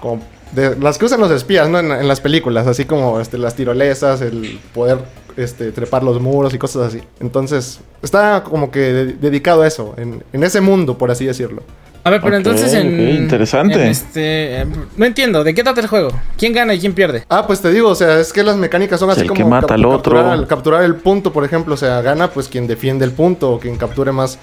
[0.00, 1.78] como de las que usan los espías, ¿no?
[1.78, 4.98] En, en las películas, así como este, las tirolesas, el poder
[5.36, 7.00] este, trepar los muros y cosas así.
[7.20, 11.62] Entonces, está como que de- dedicado a eso, en, en ese mundo, por así decirlo.
[12.02, 12.98] A ver, pero entonces en...
[13.10, 13.74] interesante.
[13.74, 16.10] en este, eh, no entiendo, ¿de qué trata el juego?
[16.38, 17.24] ¿Quién gana y quién pierde?
[17.28, 19.44] Ah, pues te digo, o sea, es que las mecánicas son así El como que
[19.44, 20.14] mata al otro.
[20.16, 23.50] Capturar, el- capturar el punto, por ejemplo, o sea, gana pues quien defiende el punto
[23.52, 24.38] o quien capture más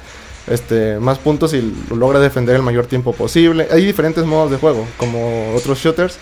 [0.49, 3.67] este más puntos y lo logra defender el mayor tiempo posible.
[3.71, 6.17] Hay diferentes modos de juego, como otros shooters.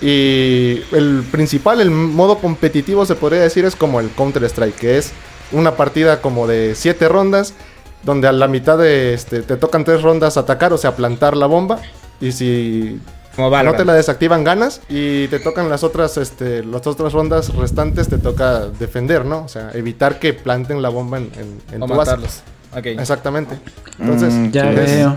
[0.00, 4.96] Y el principal, el modo competitivo se podría decir es como el Counter Strike, que
[4.98, 5.10] es
[5.50, 7.52] una partida como de 7 rondas
[8.02, 11.46] donde a la mitad de este te tocan tres rondas atacar, o sea, plantar la
[11.46, 11.78] bomba
[12.20, 13.00] y si
[13.36, 17.54] Como no te la desactivan ganas y te tocan las otras, este, las otras rondas
[17.54, 19.44] restantes te toca defender, ¿no?
[19.44, 22.10] O sea, evitar que planten la bomba en, en, en o tu base.
[22.12, 22.42] matarlos.
[22.76, 22.86] Ok.
[23.00, 23.58] Exactamente.
[23.98, 24.76] Entonces, Mm, Ya Sí.
[24.76, 25.16] veo.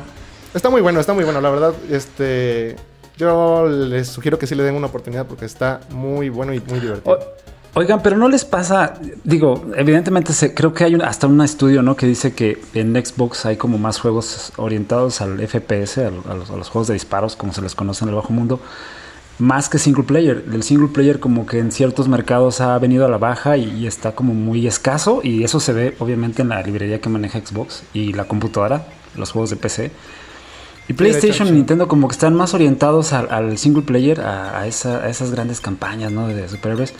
[0.53, 1.73] está muy bueno, está muy bueno, la verdad.
[1.89, 2.75] Este,
[3.17, 6.79] yo les sugiero que sí le den una oportunidad porque está muy bueno y muy
[6.79, 7.13] divertido.
[7.15, 7.19] O-
[7.73, 11.81] Oigan, pero no les pasa, digo, evidentemente se, creo que hay un- hasta un estudio,
[11.81, 11.95] ¿no?
[11.95, 16.57] Que dice que en Xbox hay como más juegos orientados al FPS, a, los, a
[16.57, 18.59] los juegos de disparos, como se les conoce en el bajo mundo,
[19.39, 20.43] más que single player.
[20.51, 23.87] El single player como que en ciertos mercados ha venido a la baja y, y
[23.87, 27.83] está como muy escaso y eso se ve obviamente en la librería que maneja Xbox
[27.93, 29.91] y la computadora, los juegos de PC.
[30.89, 34.67] Y PlayStation y Nintendo como que están más orientados al, al single player, a, a
[34.67, 36.27] esa- a esas grandes campañas ¿no?
[36.27, 36.93] de superhéroes.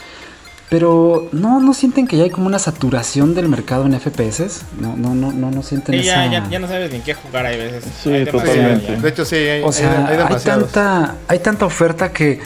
[0.72, 4.62] Pero no, no sienten que ya hay como una saturación del mercado en FPS.
[4.80, 6.32] No, no, no, no, no sienten Sí, ya, esa.
[6.46, 7.84] ya, ya no sabes ni en qué jugar hay veces.
[8.02, 8.96] Sí, Hay totalmente.
[8.96, 12.40] De hecho, sí, hay, O sea, hay- hay tanta, hay tanta oferta que,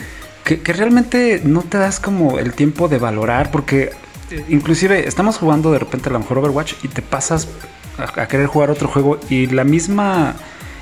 [0.44, 3.52] que, que realmente no te das como el tiempo de valorar.
[3.52, 3.92] Porque
[4.32, 7.48] eh, inclusive estamos jugando de repente a lo mejor Overwatch y te pasas
[8.00, 10.34] a, a querer jugar otro juego y la misma.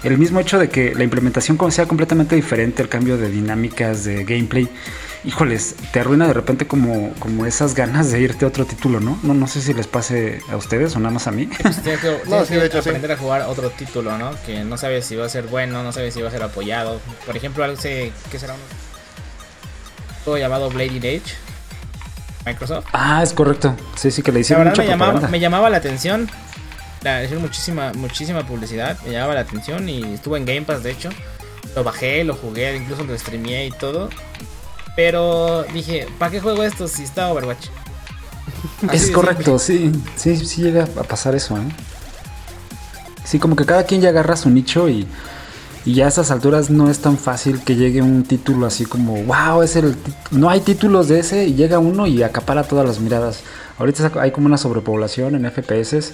[0.06, 4.24] El mismo hecho de que la implementación sea completamente diferente, el cambio de dinámicas, de
[4.26, 4.68] gameplay,
[5.26, 9.18] híjoles, te arruina de repente como, como esas ganas de irte a otro título, ¿no?
[9.24, 11.50] No, no sé si les pase a ustedes o nada más a mí.
[11.62, 12.90] Pues tienes que, No, tienes sí, que de hecho, sí.
[12.90, 14.32] aprender a jugar otro título, ¿no?
[14.46, 17.00] Que no sabes si va a ser bueno, no sabes si va a ser apoyado.
[17.26, 18.54] Por ejemplo, algo sé, ¿qué será?
[18.54, 18.60] Un
[20.24, 21.22] juego llamado Blading Age.
[22.46, 22.86] Microsoft.
[22.92, 23.76] ah, es correcto.
[23.96, 26.30] Sí, sí, que le La hicieron verdad mucha me llamaba, me llamaba la atención.
[27.02, 28.98] La, hicieron muchísima, muchísima publicidad.
[29.06, 31.10] Me llamaba la atención y estuvo en Game Pass, de hecho.
[31.76, 34.10] Lo bajé, lo jugué, incluso lo streameé y todo.
[34.96, 37.68] Pero dije, ¿para qué juego esto si está Overwatch?
[38.88, 41.62] Así Es correcto, sí, sí, sí llega a pasar eso, ¿eh?
[43.24, 45.08] Sí, como que cada quien ya agarra su nicho y,
[45.86, 49.24] y ya a esas alturas no es tan fácil que llegue un título así como,
[49.24, 49.96] wow, es el...
[50.32, 53.40] No hay títulos de ese y llega uno y acapara todas las miradas.
[53.80, 56.12] Ahorita hay como una sobrepoblación en FPS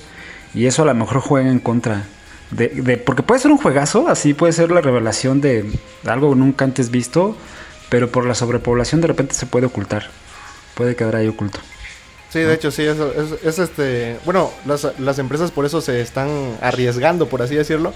[0.53, 2.03] y eso a lo mejor juega en contra.
[2.51, 6.65] De, de- porque puede ser un juegazo, así puede ser la revelación de algo nunca
[6.65, 7.35] antes visto,
[7.89, 10.09] pero por la sobrepoblación de repente se puede ocultar.
[10.75, 11.59] Puede quedar ahí oculto.
[12.31, 14.17] Sí, de hecho, sí, eso, es, es este...
[14.23, 16.29] Bueno, las, las empresas por eso se están
[16.61, 17.91] arriesgando, por así decirlo,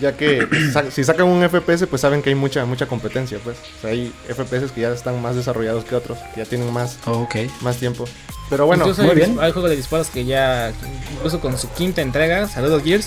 [0.00, 3.56] ya que sa- si sacan un FPS, pues saben que hay mucha mucha competencia, pues.
[3.78, 6.98] O sea, hay FPS que ya están más desarrollados que otros, que ya tienen más,
[7.06, 7.36] ok.
[7.60, 8.06] más tiempo.
[8.50, 9.38] Pero bueno, incluso muy hay, bien.
[9.40, 10.72] hay juegos de disparos que ya,
[11.14, 13.06] incluso con su quinta entrega, saludos Gears,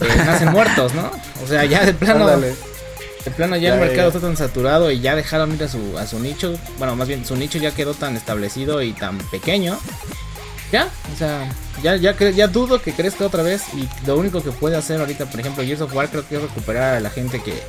[0.00, 1.10] eh, nacen muertos, ¿no?
[1.44, 2.54] O sea, ya de plano, ándale.
[3.24, 4.16] De plano ya, Ya, el mercado ya.
[4.16, 6.54] está tan saturado y ya dejaron ir a su, a su nicho.
[6.78, 9.78] Bueno, más bien su nicho ya quedó tan establecido y tan pequeño.
[10.72, 11.50] Ya, o sea,
[11.82, 15.26] ya, ya, ya dudo que crezca otra vez y lo único que puede hacer ahorita,
[15.26, 17.60] por ejemplo, Gears of War creo que es recuperar a la gente que,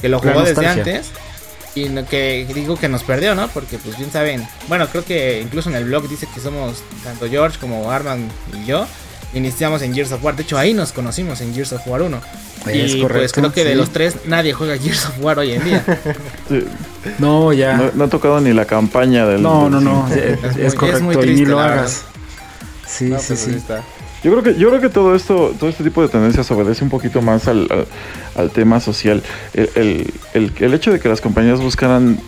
[0.00, 1.10] que lo jugó desde antes.
[1.76, 3.48] Y que digo que nos perdió, ¿no?
[3.48, 7.28] Porque pues bien saben, bueno, creo que incluso en el blog dice que somos tanto
[7.28, 8.86] George como Arman y yo.
[9.34, 12.20] Iniciamos en Gears of War, de hecho ahí nos conocimos en Gears of War 1.
[12.66, 15.52] Es y pues correcto, creo que de los tres nadie juega Gears of War hoy
[15.52, 15.84] en día.
[16.48, 16.64] Sí,
[17.18, 17.76] No, ya.
[17.76, 19.42] No, no ha tocado ni la campaña del.
[19.42, 20.06] No, no, no.
[20.08, 20.96] Es, Es correcto.
[20.98, 22.04] es muy y ni triste, lo hagas.
[22.86, 23.50] Sí, No, sí, pues, sí.
[23.56, 23.82] está.
[24.24, 26.90] Yo creo que yo creo que todo esto todo este tipo de tendencias obedece un
[26.90, 27.86] poquito más al, al-
[28.36, 29.22] al tema social.
[29.54, 32.18] El, el- el- el hecho de que las compañías buscaran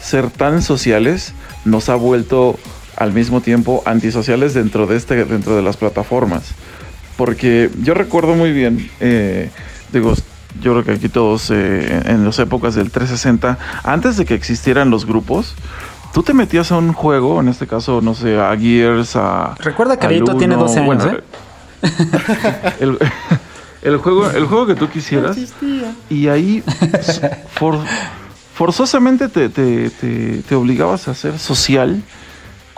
[0.00, 1.32] ser tan sociales
[1.64, 2.58] nos ha vuelto
[2.98, 6.50] al mismo tiempo antisociales dentro de este dentro de las plataformas.
[7.16, 9.50] Porque yo recuerdo muy bien, eh,
[9.92, 10.14] digo,
[10.60, 14.90] yo creo que aquí todos eh, en las épocas del 360, antes de que existieran
[14.90, 15.54] los grupos,
[16.14, 19.54] tú te metías a un juego, en este caso, no sé, a Gears, a...
[19.58, 21.22] Recuerda que al Arito tiene Uno, 12 años, bueno, ¿eh?
[22.80, 22.98] el,
[23.82, 25.36] el juego, el juego que tú quisieras.
[26.10, 26.62] Y ahí
[27.54, 27.78] for-
[28.54, 32.02] forzosamente te, te- te- te obligabas a ser social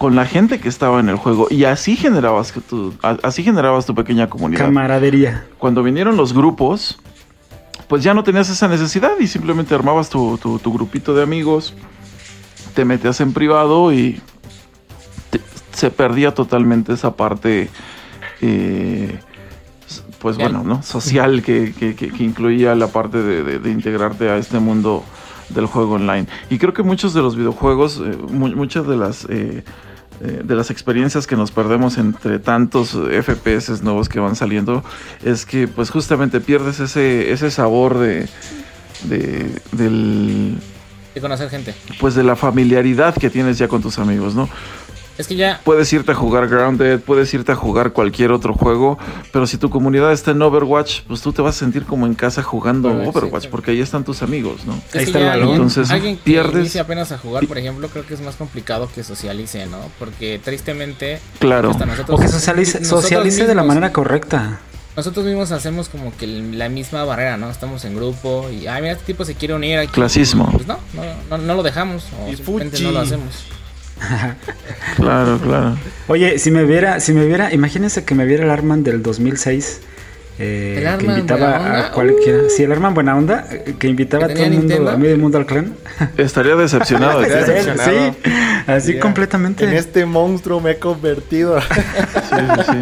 [0.00, 1.46] con la gente que estaba en el juego.
[1.50, 4.64] Y así generabas que tu, así generabas tu pequeña comunidad.
[4.64, 5.44] Camaradería.
[5.58, 6.98] Cuando vinieron los grupos,
[7.86, 11.74] pues ya no tenías esa necesidad y simplemente armabas tu, tu- tu grupito de amigos,
[12.74, 14.22] te metías en privado y
[15.28, 15.40] te-
[15.72, 17.68] se perdía totalmente esa parte,
[18.40, 19.18] eh,
[20.18, 20.52] pues Social.
[20.54, 20.82] bueno, ¿no?
[20.82, 25.04] Social que, que- que- que incluía la parte de, de- de integrarte a este mundo
[25.50, 26.26] del juego online.
[26.48, 29.26] Y creo que muchos de los videojuegos, eh, mu- muchas de las...
[29.28, 29.62] eh,
[30.22, 34.84] eh, de las experiencias que nos perdemos entre tantos FPS nuevos que van saliendo
[35.24, 38.28] es que pues justamente pierdes ese, ese sabor de,
[39.04, 40.58] de- del
[41.14, 41.74] de conocer gente.
[41.98, 44.48] pues de la familiaridad que tienes ya con tus amigos, ¿no?
[45.20, 45.60] Es que ya.
[45.64, 48.98] Puedes irte a jugar Grounded, puedes irte a jugar cualquier otro juego,
[49.32, 52.14] pero si tu comunidad está en Overwatch, pues tú te vas a sentir como en
[52.14, 54.74] casa jugando Overwatch, sí, porque ahí están tus amigos, ¿no?
[54.88, 55.50] Es Ahí está el balón.
[55.50, 58.88] Entonces, alguien que pierdes- inicia apenas a jugar, por ejemplo, creo que es más complicado
[58.94, 59.78] que socialice, ¿no?
[59.98, 61.20] Porque tristemente.
[61.38, 61.70] Claro.
[61.70, 64.60] hasta nosotros- O que socialice, socialice de la manera correcta.
[64.96, 67.48] Nosotros mismos hacemos como que la misma barrera, ¿no?
[67.48, 69.92] Estamos en grupo y, ay, mira, este tipo se quiere unir aquí.
[69.92, 70.50] Clasismo.
[70.50, 73.44] Pues no, no, no, no lo dejamos o Y no lo hacemos.
[74.96, 75.76] Claro, claro.
[76.08, 79.80] Oye, si me viera, si me viera, imagínense que me viera el Arman del 2006.
[80.38, 81.86] eh, ¿El que Arman invitaba Buena Onda?
[81.86, 82.38] a cualquiera.
[82.48, 84.90] Sí, el Arman Buena Onda, eh, que invitaba a ¿Que todo el mundo, Nintendo?
[84.90, 85.74] a medio mundo al clan.
[86.16, 87.74] Estaría decepcionado Estaría.
[87.76, 88.12] Sí,
[88.66, 89.64] así completamente.
[89.64, 91.60] En este monstruo me he convertido.
[91.60, 92.36] Sí,
[92.70, 92.78] sí.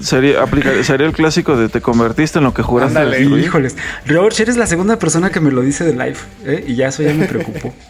[0.00, 3.20] Sería, aplicar- sería el clásico de te convertiste en lo que juraste Ándale.
[3.22, 6.64] Híjoles, George, eres la segunda persona que me lo dice de live, ¿eh?
[6.68, 7.74] y ya eso ya me preocupó.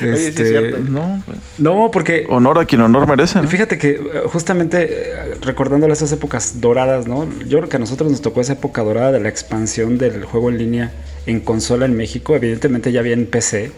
[0.00, 0.78] Oye, sí es Este, cierto.
[0.88, 3.40] No, pues, no, porque honor a quien honor merece.
[3.40, 3.48] ¿no?
[3.48, 7.28] Fíjate que eh, justamente eh, recordando esas épocas doradas, ¿no?
[7.48, 10.48] Yo creo que a nosotros nos tocó esa época dorada de la expansión del juego
[10.50, 10.92] en línea
[11.26, 12.34] en consola en México.
[12.36, 13.70] Evidentemente ya había en PC,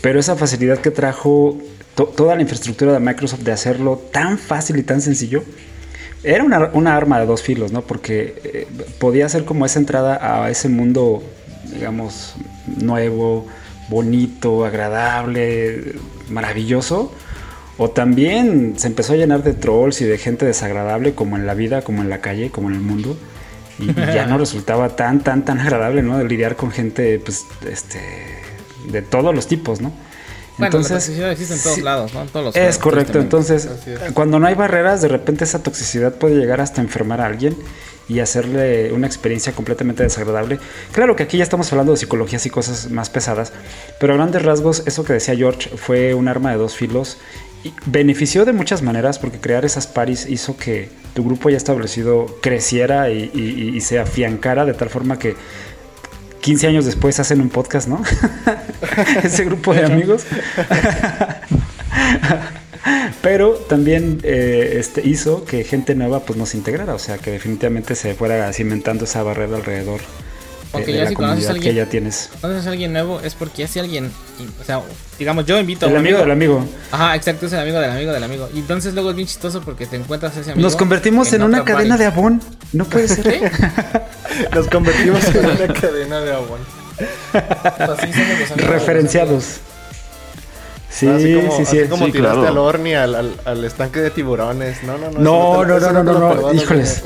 [0.00, 1.58] pero esa facilidad que trajo
[1.94, 5.42] to- toda la infraestructura de Microsoft de hacerlo tan fácil y tan sencillo.
[6.24, 7.82] Era una, una arma de dos filos, ¿no?
[7.82, 8.66] Porque eh,
[9.00, 11.20] podía ser como esa entrada a ese mundo,
[11.74, 12.34] digamos,
[12.80, 13.46] nuevo,
[13.92, 15.94] bonito, agradable,
[16.30, 17.12] maravilloso.
[17.78, 21.54] O también se empezó a llenar de trolls y de gente desagradable, como en la
[21.54, 23.16] vida, como en la calle, como en el mundo.
[23.78, 26.18] Y ya no resultaba tan, tan, tan agradable, ¿no?
[26.18, 28.00] De lidiar con gente, pues, este,
[28.90, 29.92] de todos los tipos, ¿no?
[30.58, 32.22] Bueno, la toxicidad existe en todos sí, lados, ¿no?
[32.22, 33.68] En todos los es correcto, entonces
[34.12, 37.56] cuando no hay barreras, de repente esa toxicidad puede llegar hasta enfermar a alguien
[38.12, 40.58] y hacerle una experiencia completamente desagradable.
[40.92, 43.52] Claro que aquí ya estamos hablando de psicologías y cosas más pesadas,
[43.98, 47.18] pero a grandes rasgos eso que decía George fue un arma de dos filos
[47.64, 52.26] y benefició de muchas maneras porque crear esas paris hizo que tu grupo ya establecido
[52.42, 55.36] creciera y, y- y se afiancara de tal forma que
[56.40, 58.02] 15 años después hacen un podcast, ¿no?
[59.22, 60.24] Ese grupo de amigos.
[63.22, 67.94] Pero también eh, este, hizo que gente nueva pues nos integrara, o sea que definitivamente
[67.94, 70.06] se fuera cimentando esa barrera alrededor de-
[70.72, 72.30] Porque de, ya la si conoces a comunidad que alguien- ya tienes.
[72.40, 74.10] Cuando es alguien nuevo es porque si alguien,
[74.60, 74.80] o sea,
[75.18, 76.64] digamos, yo invito a El un amigo del amigo.
[76.90, 78.48] Ajá, exacto, es el amigo del amigo del amigo.
[78.54, 80.66] Y entonces luego es bien chistoso porque te encuentras a ese amigo.
[80.66, 82.40] Nos convertimos en, una cadena de abón.
[82.72, 83.24] No puede ser.
[83.32, 83.40] ¿Sí?
[84.54, 86.32] Nos convertimos en una cadena de.
[86.32, 86.46] Así
[87.78, 88.56] los amigos.
[88.56, 89.60] Referenciados.
[90.94, 91.78] Sí, así como, sí, sí.
[91.78, 92.48] así como Sí, tiraste claro.
[92.52, 94.82] al Orni al, al, al estanque de tiburones.
[94.82, 95.18] No, no, no.
[95.20, 97.02] No, no, no, no, no, no, perdono, híjoles.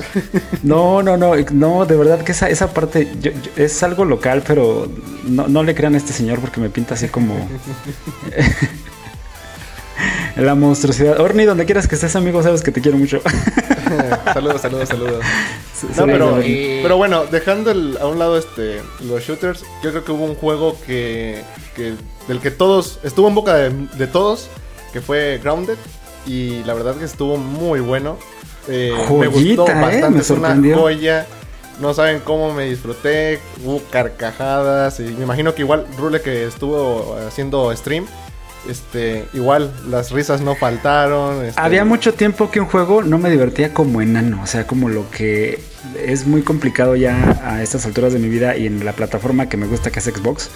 [0.64, 4.42] No, no, no, no, de verdad que esa, esa parte yo- yo- es algo local,
[4.44, 4.88] pero
[5.24, 7.34] no, no le crean a este señor porque me pinta así como
[10.36, 11.20] la monstruosidad.
[11.20, 13.20] Orni, donde quieras que estés, amigo, sabes que te quiero mucho.
[14.34, 15.24] saludos, saludos, saludos.
[15.96, 16.40] No, pero.
[16.42, 20.24] Eh, pero bueno, dejando el- a un lado este los shooters, yo creo que hubo
[20.24, 21.42] un juego que,
[21.74, 21.94] que
[22.28, 24.48] del que todos estuvo en boca de, de todos,
[24.92, 25.76] que fue Grounded
[26.26, 28.18] y la verdad que estuvo muy bueno.
[28.68, 31.26] Eh, me gustó eh, bastante, me es una joya.
[31.80, 37.14] No saben cómo me disfruté, hubo carcajadas y me imagino que igual Rule que estuvo
[37.28, 38.06] haciendo stream,
[38.68, 41.44] este, igual las risas no faltaron.
[41.44, 44.88] este, Había mucho tiempo que un juego no me divertía como enano, o sea, como
[44.88, 45.60] lo que
[46.04, 49.56] es muy complicado ya a estas alturas de mi vida y en la plataforma que
[49.56, 50.50] me gusta que es Xbox,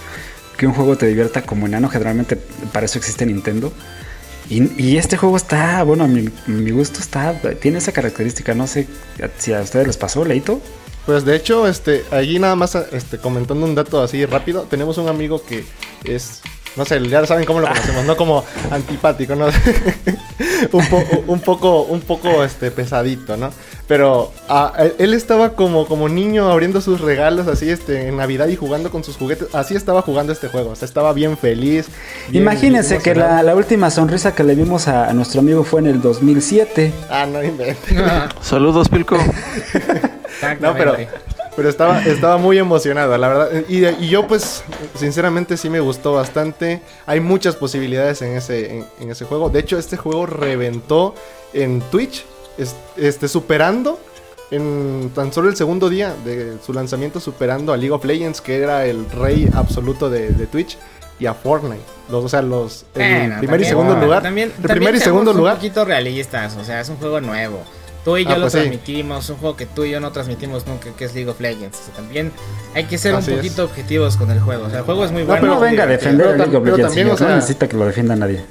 [0.57, 2.37] que un juego te divierta como enano, generalmente
[2.71, 3.71] para eso existe Nintendo.
[4.49, 8.67] Y, y este juego está, bueno, a mi, mi gusto está, tiene esa característica, no
[8.67, 8.87] sé
[9.37, 10.59] si a ustedes les pasó, Leito.
[11.05, 15.07] Pues de hecho, este, allí nada más este, comentando un dato así rápido, tenemos un
[15.07, 15.63] amigo que
[16.03, 16.41] es,
[16.75, 19.47] no sé, ya saben cómo lo conocemos, no como antipático, ¿no?
[20.71, 23.51] un, po- un poco, un poco este, pesadito, ¿no?
[23.87, 28.47] Pero ah, él- él estaba como, como niño abriendo sus regalos así este, en Navidad
[28.47, 29.53] y jugando con sus juguetes.
[29.53, 31.87] Así estaba jugando este juego, o sea, estaba bien feliz.
[32.29, 35.81] bien- Imagínense bien que la, última sonrisa que le vimos a, a nuestro amigo fue
[35.81, 36.93] en el 2007.
[37.09, 37.97] Ah, no inventes.
[38.41, 39.17] Saludos, Pilco.
[40.59, 40.95] No, pero.
[41.55, 43.49] Pero estaba, estaba muy emocionado, la verdad.
[43.67, 44.63] Y, y yo, pues,
[44.95, 46.81] sinceramente sí me gustó bastante.
[47.05, 49.49] Hay muchas posibilidades en ese, en, en ese juego.
[49.49, 51.13] De hecho, este juego reventó
[51.53, 52.25] en Twitch,
[52.57, 53.99] es- este, superando
[54.51, 58.57] en tan solo el segundo día de su lanzamiento, superando a League of Legends, que
[58.57, 60.77] era el rey absoluto de, de Twitch.
[61.19, 61.83] Y a Fortnite.
[62.09, 62.83] Los, o sea, los.
[62.95, 64.23] El primer y segundo lugar.
[64.23, 65.55] También, el primer y segundo un lugar.
[65.57, 67.59] poquito realistas, o sea, es un juego nuevo.
[68.03, 68.59] Tú y yo Ah, lo pues sí.
[68.59, 71.79] transmitimos, un juego que tú y yo no transmitimos nunca, que es League of Legends.
[71.79, 72.31] O sea, también
[72.73, 73.43] hay que ser Así un es.
[73.43, 74.65] poquito objetivos con el juego.
[74.65, 75.45] O sea, el juego es muy No, bueno.
[75.47, 77.35] no venga a defender pero a League of pero Legends, también, señor, o sea- no
[77.35, 78.43] necesita que lo defienda nadie.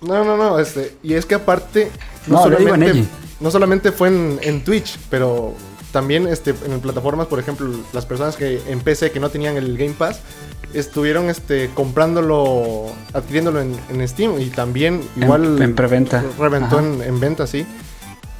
[0.00, 1.90] No, no, no, este, y es que aparte,
[2.26, 3.08] No, en solamente, Eiji.
[3.40, 5.52] no solamente fue en, en Twitch, pero
[5.92, 9.76] también este, en plataformas, por ejemplo, las personas que en PC que no tenían el
[9.76, 10.20] Game Pass,
[10.72, 16.24] estuvieron este, comprándolo, adquiriéndolo en, en Steam y también En- igual en preventa.
[16.38, 17.66] reventó en, en venta, sí.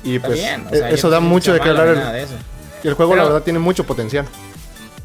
[0.03, 1.89] Y Está pues bien, o sea, eso da mucho de qué hablar.
[1.89, 2.35] El, eso.
[2.83, 4.27] el juego, la verdad, tiene mucho potencial.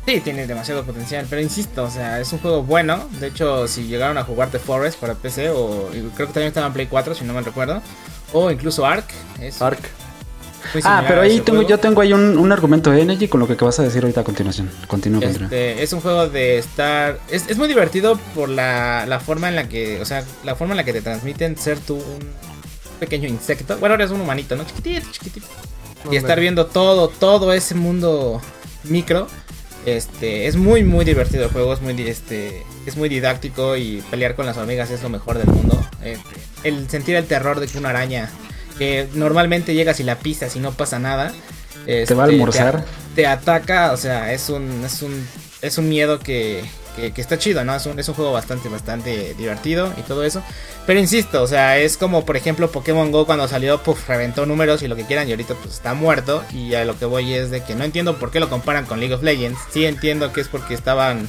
[0.06, 3.10] Sí, tiene demasiado potencial, pero insisto, o sea, es un juego bueno.
[3.20, 6.68] De hecho, si llegaron a jugar The Forest para PC, o creo que también estaba
[6.68, 7.82] en Play 4, si no me recuerdo,
[8.32, 9.06] o incluso Ark,
[9.42, 9.80] es Ark.
[10.84, 13.56] Ah, pero ahí tengo, yo tengo ahí un, un argumento de Energy con lo que
[13.56, 14.70] vas a decir ahorita a continuación.
[14.88, 15.46] Continúa, continúa.
[15.46, 17.20] Este, es un juego de estar.
[17.30, 20.02] Es, es muy divertido por la, la forma en la que.
[20.02, 22.55] O sea, la forma en la que te transmiten ser tú un
[22.96, 23.78] pequeño insecto.
[23.78, 24.66] Bueno, ahora eres un humanito, ¿no?
[24.66, 25.48] Chiquitito, chiquitito.
[26.12, 28.42] Y estar viendo todo, todo ese mundo
[28.84, 29.28] micro.
[29.86, 31.74] Este, es muy, muy divertido el juego.
[31.74, 35.48] Es muy, este, es muy didáctico y pelear con las hormigas es lo mejor del
[35.48, 35.84] mundo.
[36.04, 38.30] Este, el sentir el terror de que una araña
[38.78, 41.34] que normalmente llegas y la pisas y no pasa nada.
[41.86, 42.86] Te va a este, almorzar.
[43.16, 45.28] te ataca, o sea, es un, es un,
[45.62, 46.64] es un miedo que,
[46.96, 47.76] que, que está chido, ¿no?
[47.76, 50.42] Es un, es un juego bastante, bastante divertido y todo eso.
[50.86, 54.82] Pero insisto, o sea, es como por ejemplo Pokémon Go cuando salió, pues reventó números
[54.84, 56.44] y lo que quieran y ahorita pues está muerto.
[56.54, 59.00] Y a lo que voy es de que no entiendo por qué lo comparan con
[59.00, 59.60] League of Legends.
[59.72, 61.28] Sí entiendo que es porque estaban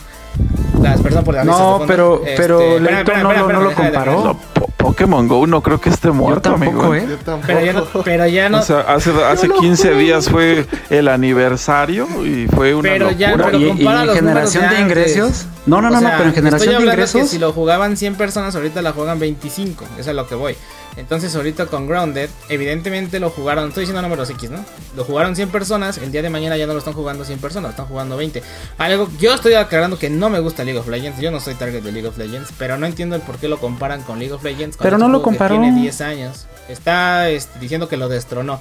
[0.83, 4.39] las personas por la No, pero- pero Leito espera, no lo- comparó.
[4.87, 6.95] Pokémon Go no creo que esté Yo muerto, tampoco, amigo.
[6.95, 7.07] ¿eh?
[7.09, 7.47] Yo tampoco.
[7.47, 12.07] Pero ya no, pero ya no, O sea, hace, hace 15 días fue el aniversario
[12.25, 13.47] y fue una Pero ya, locura.
[13.47, 15.47] pero y, en los generación de ingresos.
[15.67, 17.21] No, no, O no, no, pero en generación estoy de ingresos.
[17.23, 19.85] que si lo jugaban 100 personas, ahorita la juegan 25.
[19.99, 20.57] Eso es a lo que voy.
[20.97, 23.69] Entonces, ahorita con Grounded, evidentemente lo jugaron.
[23.69, 24.65] Estoy diciendo números X, ¿no?
[24.97, 25.99] Lo jugaron 100 personas.
[25.99, 28.43] El día de mañana ya no lo están jugando 100 personas, lo están jugando 20.
[28.79, 31.21] Algo, yo estoy aclarando que no me gusta League of Legends.
[31.21, 32.51] Yo no soy target de League of Legends.
[32.59, 34.79] Pero no entiendo el por qué lo comparan con League of Legends.
[34.81, 35.61] Pero no lo comparó.
[35.61, 36.47] Tiene 10 años.
[36.69, 38.61] Está este, diciendo que lo destronó.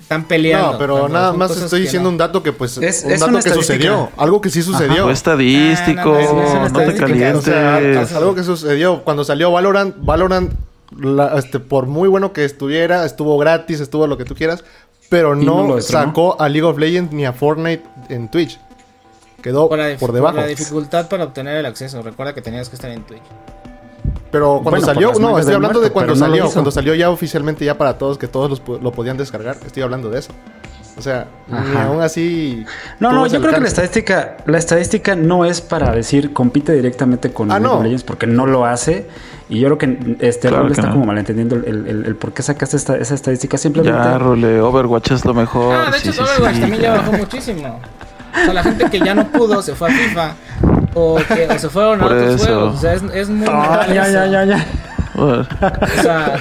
[0.00, 0.72] Están peleando.
[0.72, 2.12] No, pero nada más estoy diciendo no.
[2.14, 5.04] un dato que pues Es- un es dato que sucedió, algo que sí sucedió.
[5.04, 7.06] Fue estadístico, Ah, no, no, es una no, te estadística.
[7.06, 7.36] calientes.
[7.36, 10.52] O sea, es algo que sucedió cuando salió Valorant, Valorant
[10.96, 14.64] la- este, por muy bueno que estuviera, estuvo gratis, estuvo lo que tú quieras,
[15.08, 18.58] pero no sacó a League of Legends ni a Fortnite en Twitch.
[19.42, 20.36] Quedó Por la, por por debajo.
[20.36, 22.02] la dificultad para obtener el acceso.
[22.02, 23.22] Recuerda que tenías que estar en Twitch.
[24.30, 27.10] Pero cuando Bueno, salió, no, estoy hablando muerto, de cuando no salió, cuando salió ya
[27.10, 29.56] oficialmente ya para todos, que todos los lo podían descargar.
[29.66, 30.32] Estoy hablando de eso.
[31.00, 32.64] O sea, ni aún así.
[32.98, 37.32] No, no, yo creo que la estadística, la estadística no es para decir compite directamente
[37.32, 37.82] con Ah, League of.
[37.82, 39.08] Legends porque no lo hace.
[39.48, 40.92] Y yo creo que este Claro que está no.
[40.92, 43.56] como malentendiendo el, el- el- el por qué sacaste esta, esa estadística.
[43.56, 43.98] Simplemente.
[43.98, 45.74] Ya, Role, Overwatch es lo mejor.
[45.74, 47.80] Ah, de Sí, hecho, sí, Overwatch sí, también ya bajó muchísimo.
[48.32, 50.34] O sea, la gente que ya no pudo se fue a FIFA.
[50.94, 52.44] O que o se fueron a otros eso.
[52.44, 52.74] juegos.
[52.74, 53.52] O sea, es, es muy Ah,
[53.86, 54.66] normal ya, ya, ya, ya.
[55.98, 56.36] O sea,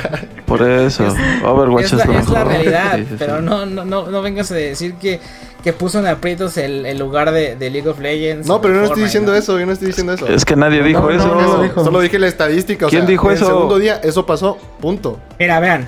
[0.46, 1.06] Por eso,
[1.44, 2.96] Overwatch es es, la, es la realidad.
[2.96, 3.16] Sí, sí, sí.
[3.20, 5.20] pero no, no, no, no vengas a decir que,
[5.64, 8.48] que puso en aprietos el, el lugar de, de League of Legends.
[8.48, 9.38] No, pero yo no estoy diciendo ¿no?
[9.38, 10.28] eso, yo no estoy diciendo eso.
[10.28, 11.28] Es que nadie dijo no, eso.
[11.28, 11.84] no lo dijo.
[11.84, 12.88] Solo dije la estadística.
[12.88, 13.46] o ¿Quién sea, dijo eso?
[13.46, 15.20] El segundo día, eso pasó, punto.
[15.40, 15.88] Mira, vean.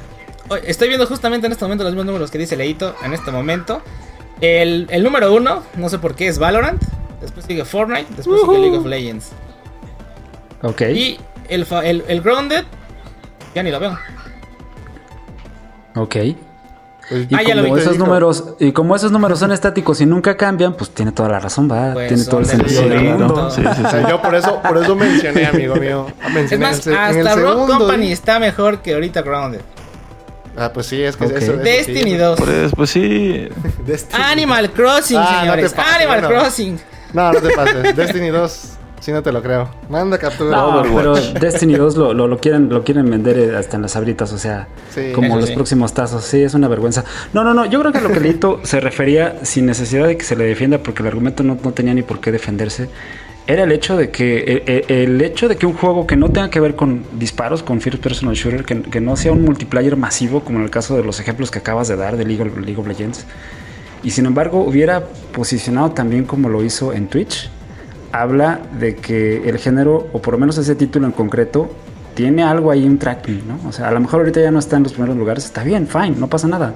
[0.66, 3.82] Estoy viendo justamente en este momento los mismos números que dice Leito en este momento.
[4.42, 6.82] El, el número uno, no sé por qué, es Valorant.
[7.22, 8.08] Después sigue Fortnite.
[8.18, 9.30] Después sigue League of Legends.
[10.64, 10.82] Ok.
[10.94, 12.66] Y el, fa- el, el Grounded,
[13.56, 13.98] ya ni lo veo.
[15.96, 16.16] Ok.
[17.10, 17.82] Pues, Y Ah, ya lo como vi.
[17.82, 21.40] esos números, y como esos números son estáticos y nunca cambian, pues tiene toda la
[21.40, 21.92] razón, va.
[21.94, 23.18] Pues tiene todo el sentido del talento.
[23.28, 23.50] mundo.
[23.52, 23.82] Sí, sí, O sí.
[23.90, 26.08] sea, yo por eso, por eso mencioné, amigo mío.
[26.26, 28.14] Es Mencioné más, el en el hasta Rock segundo Company día.
[28.14, 29.62] está mejor que ahorita Grounded.
[30.58, 31.32] Ah, pues sí, es que Ok.
[31.34, 32.18] eso, eso Destiny sí.
[32.18, 32.40] 2.
[32.40, 33.48] Por eso, pues sí.
[33.86, 34.24] Destiny.
[34.24, 35.74] Animal Crossing, Ah, no señores.
[35.74, 36.28] pases, Animal.
[36.28, 36.80] Crossing.
[37.14, 37.96] No, no te pases.
[37.96, 38.70] Destiny 2,
[39.02, 39.70] sí no te lo creo.
[39.90, 40.52] Manda captura.
[40.56, 41.32] No, Overwatch.
[41.34, 44.32] pero Destiny 2 lo, lo, lo quieren, lo quieren vender eh, hasta en las abritas,
[44.32, 45.12] o sea, Sí.
[45.14, 45.56] como los sí.
[45.56, 46.24] próximos tazos.
[46.24, 47.04] Sí, es una vergüenza.
[47.34, 50.16] No, no, no, yo creo que a lo que Leito se refería, sin necesidad de
[50.16, 52.88] que se le defienda, porque el argumento no, no tenía ni por qué defenderse,
[53.48, 56.30] era el hecho de que eh, eh, el hecho de que un juego que no
[56.30, 59.98] tenga que ver con disparos, con first personal shooter, que, que no sea un multiplayer
[59.98, 62.56] masivo, como en el caso de los ejemplos que acabas de dar de League of,
[62.60, 63.26] League of Legends,
[64.04, 67.50] y sin embargo hubiera posicionado también como lo hizo en Twitch,
[68.12, 71.70] habla de que el género, o por lo menos ese título en concreto,
[72.14, 73.70] tiene algo ahí, un tracking, ¿no?
[73.70, 75.88] O sea, a lo mejor ahorita ya no está en los primeros lugares, está bien,
[75.88, 76.74] fine, no pasa nada.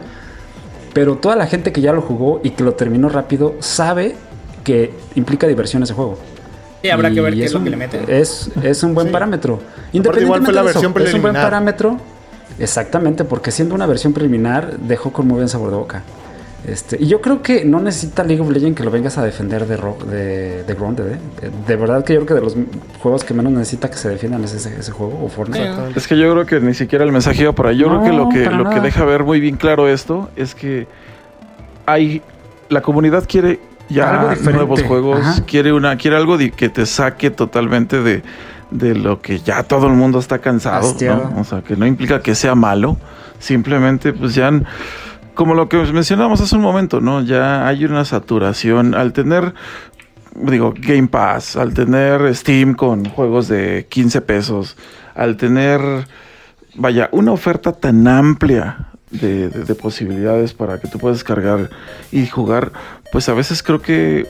[0.94, 4.16] Pero toda la gente que ya lo jugó y que lo terminó rápido sabe
[4.64, 6.18] que implica diversión ese juego.
[6.82, 8.06] Sí, habrá que ver qué es lo un- que le meten.
[8.08, 9.14] Es, es un buen Sí.
[9.14, 9.60] parámetro.
[10.00, 11.44] Aparte, igual fue la de eso, versión es un buen preliminar.
[11.44, 11.98] parámetro.
[12.60, 16.04] Exactamente, porque siendo una versión preliminar dejó con muy buen sabor de boca.
[16.68, 19.68] Este, y yo creo que no necesita League of Legends que lo vengas a defender
[19.68, 21.20] de, ro- de, de Grounded, ¿eh?
[21.42, 22.56] De, de verdad que yo creo que de los
[23.02, 25.64] juegos que menos necesita que se defiendan es ese, ese juego o Fortnite.
[25.66, 27.78] Sí, Es que yo creo que ni siquiera el mensaje iba por ahí.
[27.78, 30.56] Yo No, creo que lo que lo que deja ver muy bien claro esto es
[30.56, 30.88] que
[31.86, 32.22] hay
[32.70, 33.60] la comunidad quiere
[33.90, 34.54] ya Algo diferente.
[34.54, 35.44] nuevos juegos, Ajá.
[35.46, 38.24] quiere una quiere algo que te saque totalmente de
[38.72, 40.96] de lo que ya todo el mundo está cansado.
[41.38, 42.98] O sea, que no implica que sea malo,
[43.38, 44.64] simplemente pues ya n-
[45.36, 47.22] como lo que mencionamos hace un momento, ¿no?
[47.22, 49.54] Ya hay una saturación al tener
[50.36, 54.76] digo, Game Pass, al tener Steam con juegos de 15 pesos,
[55.16, 55.80] al tener,
[56.76, 61.70] vaya, una oferta tan amplia de, de- de posibilidades para que tú puedas cargar
[62.12, 62.74] y jugar,
[63.14, 64.28] pues a veces creo que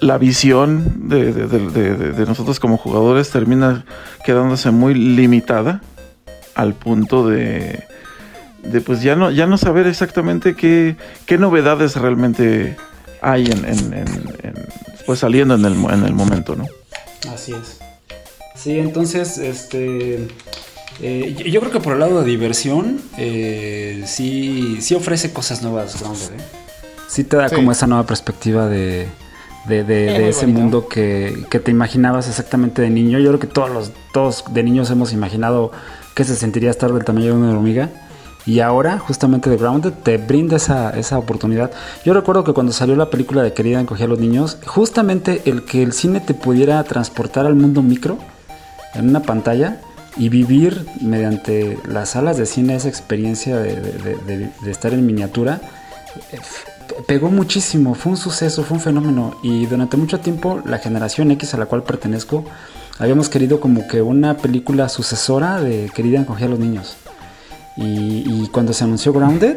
[0.00, 3.84] la visión de nosotros como jugadores termina
[4.24, 5.82] quedándose muy limitada
[6.54, 7.84] al punto de,
[8.62, 10.96] de pues ya no, ya no saber exactamente qué,
[11.26, 12.76] qué novedades realmente
[13.22, 14.66] hay en, en- en- en-
[15.06, 16.66] pues saliendo en el, en el momento, ¿no?
[17.32, 17.78] Así es.
[18.54, 20.28] Sí, entonces, este.
[21.00, 25.98] eh, yo- creo que por el lado de diversión, eh, sí, sí ofrece cosas nuevas,
[26.00, 26.44] Grounded, ¿eh?
[27.08, 27.54] Sí te da Sí.
[27.54, 29.06] como esa nueva perspectiva de,
[29.66, 30.60] de, de- ese bonito.
[30.60, 33.18] mundo que, que te imaginabas exactamente de niño.
[33.18, 35.70] Yo creo que todos los, todos de niños hemos imaginado
[36.14, 37.88] que se sentiría estar del tamaño de una hormiga.
[38.48, 41.70] Y ahora, justamente The Grounded te brinda esa, esa oportunidad.
[42.02, 45.66] Yo recuerdo que cuando salió la película de Querida encogía a los niños, justamente el
[45.66, 48.16] que el cine te pudiera transportar al mundo micro
[48.94, 49.82] en una pantalla
[50.16, 55.60] y vivir mediante las salas de cine esa experiencia de, de- de- estar en miniatura,
[56.32, 56.38] eh,
[57.06, 59.36] pegó muchísimo, fue un suceso, fue un fenómeno.
[59.42, 62.46] Y durante mucho tiempo la generación X a la cual pertenezco,
[62.98, 66.96] habíamos querido como que una película sucesora de Querida encogía a los niños.
[67.78, 69.56] Y, y cuando se anunció Grounded,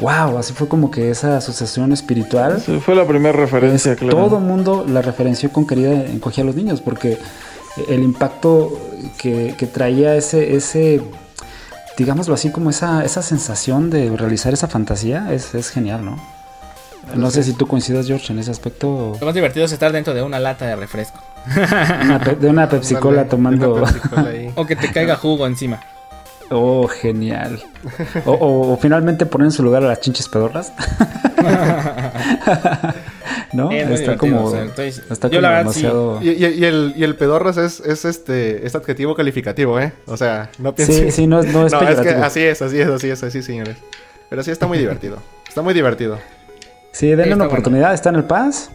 [0.00, 2.56] wow, así fue como que esa asociación espiritual.
[2.56, 4.16] Esa fue la primera referencia, Es- claro.
[4.16, 7.18] Todo mundo la referenció con querida encogía a los niños, porque
[7.88, 8.78] el impacto
[9.18, 11.02] que, que traía ese, ese,
[11.98, 16.16] digámoslo así, como esa, esa sensación de realizar esa fantasía es, es genial, ¿no?
[17.16, 19.16] No sé si tú coincidas, George, en ese aspecto.
[19.18, 21.18] Lo más divertido es estar dentro de una lata de refresco.
[22.04, 23.74] Una de una Pepsi Cola Ándale, tomando.
[23.74, 24.52] una Pepsi Cola ahí.
[24.56, 25.80] O que te caiga jugo encima.
[26.54, 27.62] Oh, genial.
[28.26, 30.72] O, o- o finalmente poner en su lugar a las chinches pedorras.
[33.52, 33.70] ¿No?
[33.70, 35.82] Es está como, o sea, estoy- está como la verdad sí.
[35.82, 36.22] demasiado.
[36.22, 39.92] Y, y- y el, y el pedorras es, es este es adjetivo calificativo, ¿eh?
[40.06, 41.04] O sea, no piensen...
[41.06, 43.22] Sí, sí, no, es- no es No, es que así es, así es, así es,
[43.22, 43.76] así señores.
[44.30, 45.18] Pero sí está muy divertido.
[45.46, 46.18] Está muy divertido.
[46.92, 47.52] Sí, denle Está una bueno.
[47.58, 48.70] oportunidad, está en el Pass.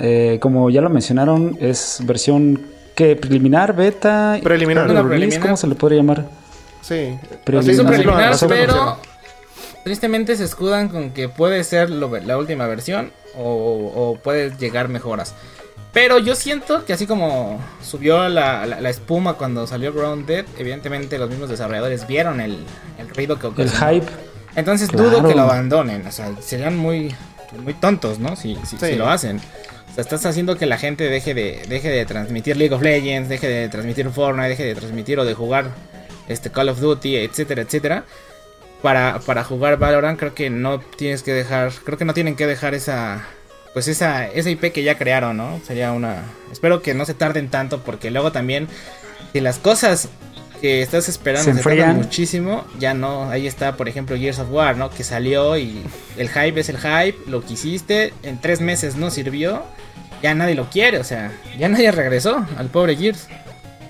[0.00, 2.60] Eh, como ya lo mencionaron, es versión
[2.96, 4.88] que preliminar, beta, Preliminar.
[4.88, 5.40] release, preliminar.
[5.40, 6.24] ¿cómo se le podría llamar?
[6.88, 7.18] Sí.
[7.46, 8.98] Un así lo- preliminar, pero
[9.84, 13.42] tristemente se escudan con que puede ser lo- la última versión o,
[13.94, 15.34] o puede llegar mejoras.
[15.92, 21.18] Pero yo siento que así como subió la, la- la espuma cuando salió Grounded, evidentemente
[21.18, 22.58] los mismos desarrolladores vieron el,
[22.98, 23.90] el ruido que El ocasionó.
[23.92, 24.06] hype.
[24.54, 25.10] Entonces Claro.
[25.10, 26.06] dudo que lo abandonen.
[26.06, 27.14] O sea, serían muy,
[27.62, 28.36] muy tontos, ¿no?
[28.36, 28.86] Si, si, Sí.
[28.86, 29.38] si lo hacen.
[29.38, 33.28] O sea, estás haciendo que la gente deje de, deje de transmitir League of Legends,
[33.28, 35.70] deje de transmitir Fortnite, deje de transmitir o de jugar
[36.28, 38.04] este Call of Duty, etcétera, etcétera.
[38.82, 42.46] Para, para jugar Valorant creo que no tienes que dejar, creo que no tienen que
[42.46, 43.26] dejar esa,
[43.72, 45.60] pues esa, esa IP que ya crearon, ¿no?
[45.66, 46.22] Sería una,
[46.52, 48.68] espero que no se tarden tanto porque luego también,
[49.32, 50.08] si las cosas
[50.60, 54.76] que estás esperando Se se, muchísimo, ya no, ahí está por ejemplo Gears of War,
[54.76, 54.90] ¿no?
[54.90, 55.82] Que salió y
[56.16, 59.62] el hype es el hype, lo que hiciste, en tres meses no sirvió,
[60.22, 63.28] ya nadie lo quiere, o sea, ya nadie regresó al pobre Gears.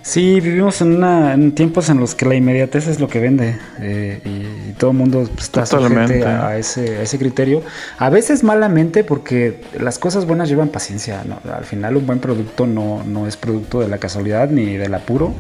[0.03, 3.59] Sí, vivimos en, una, en tiempos en los que la inmediatez es lo que vende
[3.81, 6.15] eh, y, y todo el mundo está Totalmente.
[6.15, 7.63] sujeto a, a ese, a ese criterio.
[7.99, 11.25] A veces malamente porque las cosas buenas llevan paciencia.
[11.25, 11.41] ¿no?
[11.53, 15.35] Al final un buen producto no, no es producto de la casualidad ni del apuro.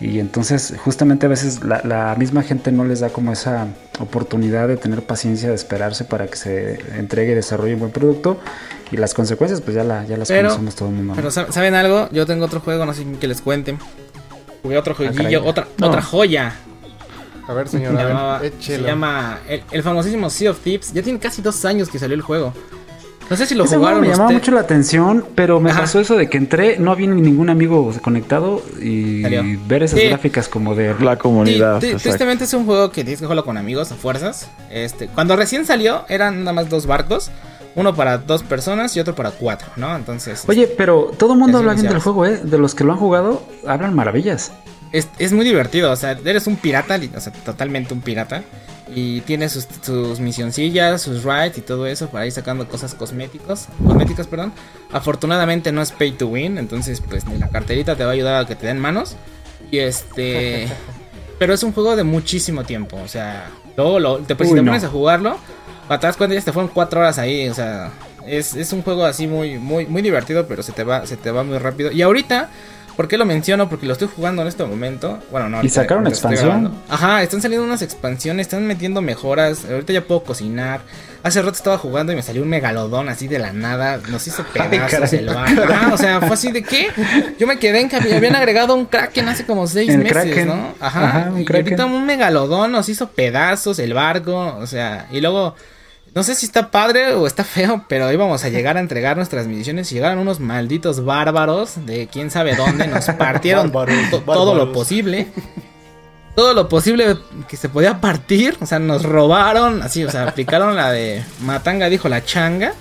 [0.00, 4.66] Y entonces justamente a veces la, la misma gente no les da como esa oportunidad
[4.66, 8.38] de tener paciencia, de esperarse para que se entregue y desarrolle un buen producto.
[8.90, 11.12] Y las consecuencias pues ya, la, ya las Pero- conocemos todo el mundo.
[11.16, 12.08] Pero ¿sab- ¿saben algo?
[12.12, 13.78] Yo tengo otro juego, no sé que les cuenten.
[14.62, 15.14] Jugué otro caray.
[15.14, 15.88] jueguillo, otra, No.
[15.88, 16.54] otra joya.
[17.46, 18.86] A ver, Se, señora, llamaba- se échelo.
[18.86, 20.92] llama el, el famosísimo Sea of Thieves.
[20.92, 22.54] Ya tiene casi dos años que salió el juego.
[23.30, 25.82] No sé si lo Ese juego jugaron me llamaba mucho la atención, pero me Ajá.
[25.82, 29.42] pasó eso de que entré, no había ningún amigo conectado y Salió.
[29.68, 30.08] ver esas Sí.
[30.08, 30.94] gráficas como de...
[31.00, 31.80] La comunidad.
[31.80, 34.50] Sí, tristemente es un juego que tienes que jugarlo con amigos a fuerzas.
[34.70, 37.30] Este, cuando recién salió eran nada más dos barcos,
[37.76, 39.94] uno para dos personas y otro para cuatro, ¿no?
[39.94, 42.40] Entonces, Oye, pero todo el mundo habla bien del juego, ¿eh?
[42.42, 44.50] De los que lo han jugado, hablan maravillas.
[44.90, 45.92] es, es muy divertido.
[45.92, 48.42] O sea, eres un pirata, o sea, totalmente un pirata.
[48.94, 53.66] Y tienes sus, sus misioncillas, sus rides y todo eso para ir sacando cosas cosméticos,
[53.84, 54.52] cosméticas, perdón.
[54.90, 58.42] Afortunadamente no es pay to win, entonces pues ni la carterita te va a ayudar
[58.42, 59.16] a que te den manos.
[59.70, 60.68] Y este...
[61.38, 64.60] pero es un juego de muchísimo tiempo, o sea, luego lo, te, pues, si Uy,
[64.60, 64.72] te no.
[64.72, 65.38] pones a jugarlo,
[65.88, 67.92] para atrás cuando ya te fueron cuatro horas ahí, o sea,
[68.26, 71.30] es, es un juego así muy, muy, muy divertido, pero se te va, se te
[71.30, 71.90] va muy rápido.
[71.90, 72.50] Y ahorita,
[72.96, 73.68] ¿por qué lo menciono?
[73.68, 75.18] Porque lo estoy jugando en este momento.
[75.30, 75.56] Bueno, no.
[75.58, 76.72] ahorita, sacaron expansión?
[76.88, 79.64] Ajá, están saliendo unas expansiones, están metiendo mejoras.
[79.64, 80.80] Ahorita ya puedo cocinar.
[81.22, 84.00] Hace rato estaba jugando y me salió un megalodón así de la nada.
[84.08, 85.62] Nos hizo pedazos el barco.
[85.62, 86.88] Ajá, o sea, fue así de qué.
[87.38, 90.48] Yo me quedé en que habían agregado un kraken hace como seis El meses, Kraken.
[90.48, 90.74] ¿no?
[90.80, 91.06] Ajá.
[91.08, 91.66] Ajá, un y Kraken.
[91.74, 94.56] ahorita un megalodón nos hizo pedazos el barco.
[94.58, 95.54] O sea, y luego.
[96.14, 99.46] No sé si está padre o está feo, pero íbamos a llegar a entregar nuestras
[99.46, 104.54] misiones y llegaron unos malditos bárbaros de quién sabe dónde, nos partieron Bárbaros, to- todo
[104.54, 105.28] lo posible.
[106.36, 110.76] Todo lo posible que se podía partir, o sea, nos robaron, así, o sea, aplicaron
[110.76, 112.72] la de Matanga dijo la changa.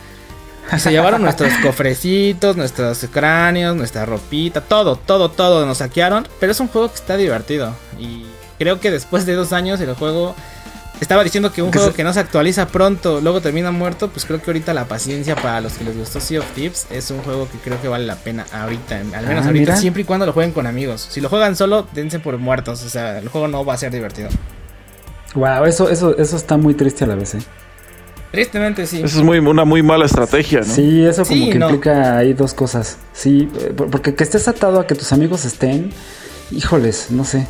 [0.71, 6.27] Y se llevaron nuestros cofrecitos, nuestros cráneos, nuestra ropita, todo, todo, todo nos saquearon.
[6.39, 7.73] Pero es un juego que está divertido.
[7.97, 8.27] Y
[8.59, 10.35] creo que después de dos años el juego
[11.01, 14.09] estaba diciendo que un juego que no se actualiza pronto, luego termina muerto.
[14.09, 17.09] Pues creo que ahorita la paciencia para los que les gustó Sea of Thieves es
[17.11, 18.97] un juego que creo que vale la pena ahorita.
[18.97, 19.75] Al menos Ah, ahorita, mira.
[19.77, 21.07] siempre y cuando lo jueguen con amigos.
[21.09, 22.83] Si lo juegan solo, dense por muertos.
[22.83, 24.29] O sea, el juego no va a ser divertido.
[25.35, 27.39] Wow, eso, eso, eso está muy triste a la vez, ¿eh?
[28.31, 28.97] Tristemente sí.
[29.03, 30.65] Eso es muy, una muy mala estrategia, ¿no?
[30.65, 31.69] Sí, eso como Sí, que no.
[31.69, 32.97] implica ahí dos cosas.
[33.13, 35.91] Sí, eh, por- porque que estés atado a que tus amigos estén,
[36.51, 37.47] híjoles, no sé.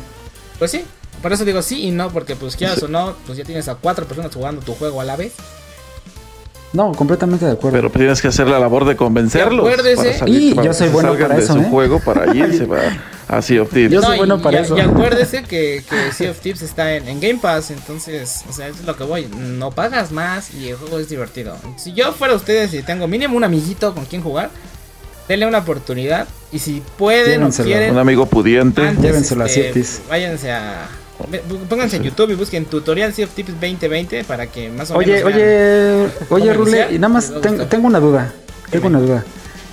[0.58, 0.84] Pues sí,
[1.22, 3.74] por eso digo sí y no, porque pues quieras o no, pues ya tienes a
[3.74, 5.32] cuatro personas jugando tu juego a la vez.
[6.72, 7.76] No, completamente de acuerdo.
[7.78, 9.66] Pero tienes que hacer la labor de convencerlos.
[9.68, 11.66] Y acuérdese- salir- Y yo soy bueno para de eso, su ¿eh?
[11.68, 12.68] juego para irse
[13.28, 13.90] a, a Sea of Thieves.
[13.90, 14.76] Yo soy y- bueno para y, eso.
[14.76, 18.68] Y acuérdese que, que Sea of Thieves está en, en Game Pass, entonces, o sea,
[18.68, 19.26] eso es lo que voy.
[19.36, 21.56] No pagas más y el juego es divertido.
[21.76, 24.50] Si yo fuera ustedes y tengo mínimo un amiguito con quien jugar,
[25.28, 26.28] denle una oportunidad.
[26.52, 27.66] Y si pueden o Llévenselo.
[27.66, 28.86] quieren, Un amigo pudiente.
[28.86, 30.02] antes, Llévenselo a este, Sea of Thieves.
[30.08, 30.88] váyanse a.
[31.68, 35.22] Pónganse en YouTube y busquen tutorial Sea of Thieves 2020 para que más o Oye,
[35.24, 35.32] menos.
[35.32, 37.32] oye, oye, cómo Rule, y nada más
[37.68, 38.32] tengo una duda.
[38.70, 39.24] Tengo una duda.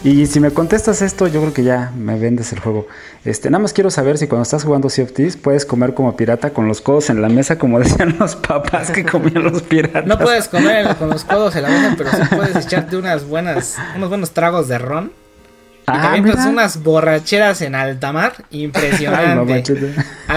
[0.04, 2.88] Y si me contestas esto, yo creo que ya me vendes el juego.
[3.26, 6.16] Este, nada más quiero saber si cuando estás jugando Sea of Thieves puedes comer como
[6.16, 10.06] pirata con los codos en la mesa, como decían los papás que comían los piratas.
[10.06, 13.76] No puedes comer con los codos en la mesa, pero sí puedes echarte unas buenas,
[13.95, 15.12] unos buenos tragos de ron.
[15.90, 16.50] Ah, avientas mira.
[16.50, 19.64] unas borracheras en alta mar Ay, impresionante.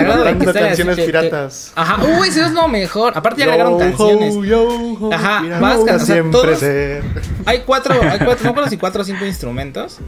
[0.52, 1.72] de así, canciones te- piratas.
[1.74, 3.12] Ajá, uy, eso es lo mejor.
[3.16, 4.34] Aparte ya Yo, agregaron canciones.
[4.36, 7.02] ho, yo, ho, Ajá, vas, o sea, siempre todos- ser.
[7.46, 9.98] Hay cuatro, hay cuatro, no si cuatro o cinco instrumentos.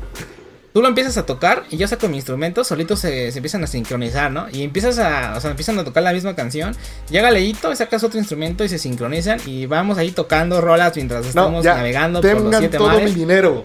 [0.73, 3.67] Tú lo empiezas a tocar y yo saco mi instrumento, solitos se, se empiezan a
[3.67, 4.47] sincronizar, ¿no?
[4.51, 6.75] Y empiezas a, o sea, empiezan a tocar la misma canción.
[7.11, 11.23] Llega Leito y sacas otro instrumento y se sincronizan y vamos ahí tocando rolas mientras
[11.23, 11.75] No, estamos ya.
[11.75, 13.05] navegando por los Tengan siete todo mares.
[13.05, 13.65] mi dinero.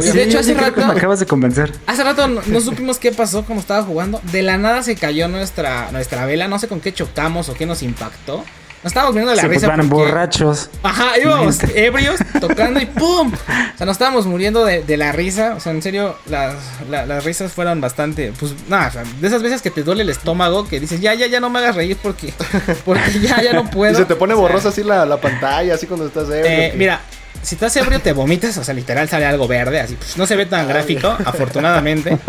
[0.00, 1.72] Sí, de hecho, hace rato- me acabas de convencer.
[1.86, 4.20] Hace rato no, no supimos qué pasó como estaba jugando.
[4.32, 6.46] De la nada se cayó nuestra, nuestra vela.
[6.48, 8.44] No sé con qué chocamos o qué nos impactó.
[8.84, 9.68] Nos estábamos viendo de la Sí, pues risa.
[9.68, 10.70] van porque- borrachos.
[10.84, 13.32] Ajá, íbamos ebrios tocando y ¡pum!
[13.34, 15.54] O sea, nos estábamos muriendo de, de la risa.
[15.56, 16.54] O sea, en serio, las,
[16.88, 18.32] la- las risas fueron bastante.
[18.38, 21.12] Pues nada, o sea, de esas veces que te duele el estómago, que dices, ya,
[21.14, 22.32] ya, ya no me hagas reír porque,
[22.84, 23.92] porque ya, ya no puedo.
[23.94, 26.44] Y se te pone O sea, borrosa así la, la pantalla, así cuando estás ebrio.
[26.46, 27.00] eh, que- mira,
[27.48, 30.36] si estás ebrio te vomitas, o sea, literal sale algo verde, así, pues, no se
[30.36, 32.18] ve tan gráfico, afortunadamente.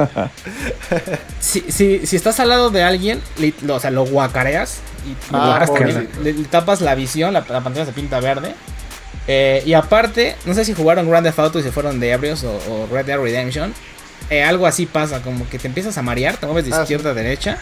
[1.39, 5.34] Si, si, si estás al lado de alguien, li- lo- o sea, lo guacareas y
[5.34, 8.53] lo Ah, guacareas le, le tapas la visión, la, la pantalla se pinta verde.
[9.28, 12.43] Eh, y aparte, no sé si jugaron Grand Theft Auto y se fueron de ebrios
[12.43, 13.74] o, o Red Dead Redemption.
[14.30, 17.11] eh, algo así pasa, como que te empiezas a marear, te mueves de Ah, izquierda
[17.11, 17.57] a derecha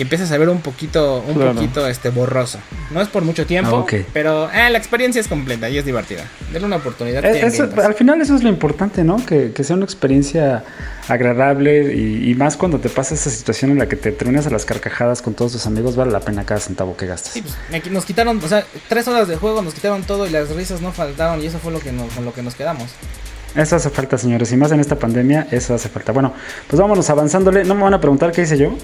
[0.00, 1.52] y empiezas a ver un poquito, un Claro.
[1.54, 2.58] poquito este borroso.
[2.90, 6.24] No es por mucho tiempo, Ah, pero eh, la experiencia es completa y es divertida.
[6.50, 7.22] Denle una oportunidad.
[7.26, 7.42] Eh,
[7.84, 9.24] al final eso es lo importante, ¿no?
[9.26, 10.64] Que, que sea una experiencia
[11.08, 14.50] agradable y, y más cuando te pasa esa situación en la que te terminas a
[14.50, 17.34] las carcajadas con todos tus amigos, vale la pena cada centavo que gastas.
[17.34, 20.48] Sí, pues, nos quitaron, o sea, tres horas de juego, nos quitaron todo y las
[20.50, 22.88] risas no faltaron y eso fue lo que nos, con lo que nos quedamos.
[23.54, 26.12] Eso hace falta, señores, y más en esta pandemia, eso hace falta.
[26.12, 26.32] Bueno,
[26.68, 27.64] pues vámonos avanzándole.
[27.64, 28.74] No me van a preguntar qué hice yo.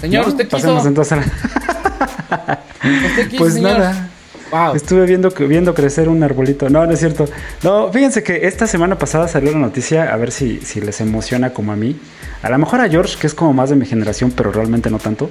[0.00, 0.28] Señor, ¿No?
[0.30, 0.56] usted quiso.
[0.56, 2.58] Pasemos entonces a-
[3.06, 3.78] Usted quiso, Pues señor.
[3.78, 4.10] nada.
[4.50, 4.76] Wow.
[4.76, 6.68] Estuve viendo, crecer un arbolito.
[6.70, 7.26] No, no es cierto.
[7.62, 11.50] No, fíjense que esta semana pasada salió la noticia, a ver si, si les emociona
[11.50, 11.96] como a mí.
[12.42, 14.98] A lo mejor a George, que es como más de mi generación, pero realmente no
[14.98, 15.30] tanto.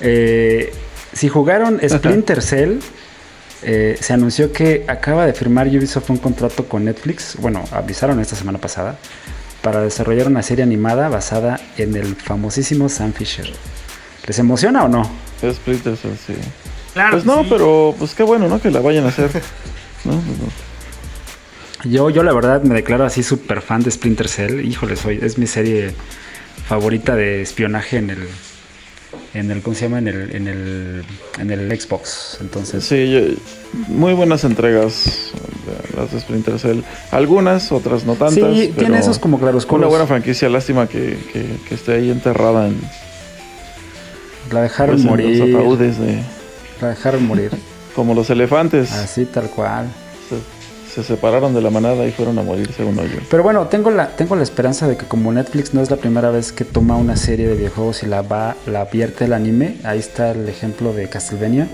[0.00, 0.72] Eh,
[1.12, 2.78] si jugaron Splinter Cell,
[3.62, 7.36] eh, se anunció que acaba de firmar Ubisoft un contrato con Netflix.
[7.38, 8.96] Bueno, avisaron esta semana pasada.
[9.62, 13.52] Para desarrollar una serie animada basada en el famosísimo Sam Fisher.
[14.26, 15.08] ¿Les emociona o no?
[15.40, 16.32] Splinter Cell, sí.
[16.94, 17.12] Claro.
[17.12, 17.46] Pues no, sí.
[17.50, 18.60] pero pues qué bueno, ¿no?
[18.60, 19.30] Que la vayan a hacer.
[20.04, 20.12] ¿no?
[20.12, 20.20] No.
[21.90, 24.64] Yo, yo la verdad me declaro así súper fan de Splinter Cell.
[24.64, 25.92] Híjole, soy, es mi serie
[26.66, 28.28] favorita de espionaje en el,
[29.34, 29.98] en el, ¿cómo se llama?
[29.98, 31.04] En el, en el,
[31.38, 32.38] en el Xbox.
[32.40, 33.20] Entonces, Sí, yo-
[33.88, 35.32] muy buenas entregas
[35.92, 36.80] de- las de Splinter Cell.
[37.12, 38.34] Algunas, otras no tantas.
[38.56, 39.78] Sí, pero tiene esos como claroscuros.
[39.80, 42.80] Una buena franquicia, lástima que, que- que esté ahí enterrada en,
[44.52, 45.38] la dejaron pues, en morir.
[45.38, 46.22] los ataúdes de,
[46.80, 47.50] La dejaron morir.
[47.94, 48.92] como los elefantes.
[48.92, 49.86] Así tal cual.
[50.28, 50.36] Se,
[50.96, 53.18] se separaron de la manada y fueron a morir, según yo.
[53.30, 56.30] Pero bueno, tengo la, tengo la esperanza de que como Netflix no es la primera
[56.30, 59.98] vez que toma una serie de videojuegos y la va, la vierte el anime, ahí
[59.98, 61.68] está el ejemplo de Castlevania.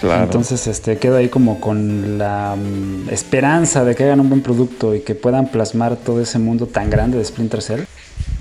[0.00, 0.24] Claro.
[0.24, 4.94] Entonces, este, quedo ahí como con la mm, esperanza de que hagan un buen producto
[4.94, 7.82] y que puedan plasmar todo ese mundo tan grande de Splinter Cell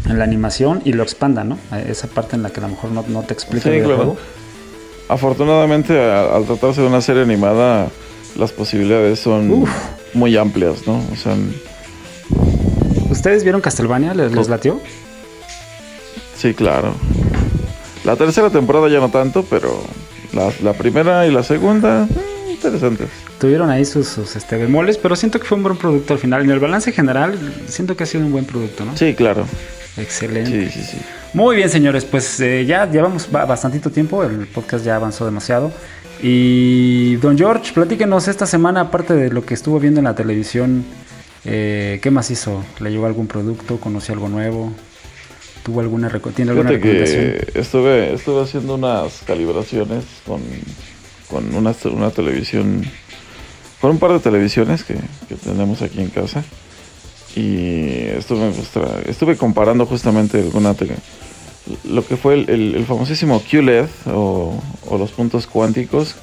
[0.08, 1.58] en la animación y lo expandan, ¿no?
[1.72, 3.84] A Esa parte en la que a lo mejor no, no te explica Sí, el
[3.84, 3.96] claro.
[3.96, 4.18] videojuego.
[5.08, 7.88] Afortunadamente, a- al tratarse de una serie animada,
[8.38, 9.70] las posibilidades son Uf.
[10.14, 11.02] muy amplias, ¿no?
[11.12, 11.36] O sea,
[13.10, 14.14] ¿Ustedes vieron Castlevania?
[14.14, 14.80] ¿Les, les latió?
[16.38, 16.94] sí, claro.
[18.04, 19.82] La tercera temporada ya no tanto, pero
[20.34, 22.08] la, la primera y la segunda,
[22.66, 23.08] interesantes.
[23.40, 26.42] Tuvieron ahí sus, sus, este, bemoles, pero siento que fue un buen producto al final.
[26.44, 27.38] En el balance general,
[27.68, 28.96] siento que ha sido un buen producto, ¿no?
[28.98, 29.46] Sí, claro.
[29.98, 30.70] Excelente.
[30.72, 30.98] Sí, sí, sí.
[31.34, 35.72] Muy bien, señores, pues eh, ya llevamos ba- bastantito tiempo, el podcast ya avanzó demasiado.
[36.22, 40.84] Y don George, platíquenos esta semana, aparte de lo que estuvo viendo en la televisión,
[41.46, 42.64] eh, ¿qué más hizo?
[42.80, 43.78] ¿Le llegó algún producto?
[43.80, 44.72] ¿Conoció algo nuevo?
[45.64, 47.54] ¿Tuvo alguna ¿Tiene alguna Fíjate recomendación?
[47.54, 50.42] que estuve, estuve haciendo unas calibraciones con,
[51.30, 52.84] con una, una televisión,
[53.82, 54.96] con un par de televisiones que,
[55.28, 56.44] que tenemos aquí en casa.
[57.36, 60.74] Y estuve, mostra- estuve comparando justamente alguna
[61.84, 66.16] lo que fue el, el- el famosísimo QLED o, o los puntos cuánticos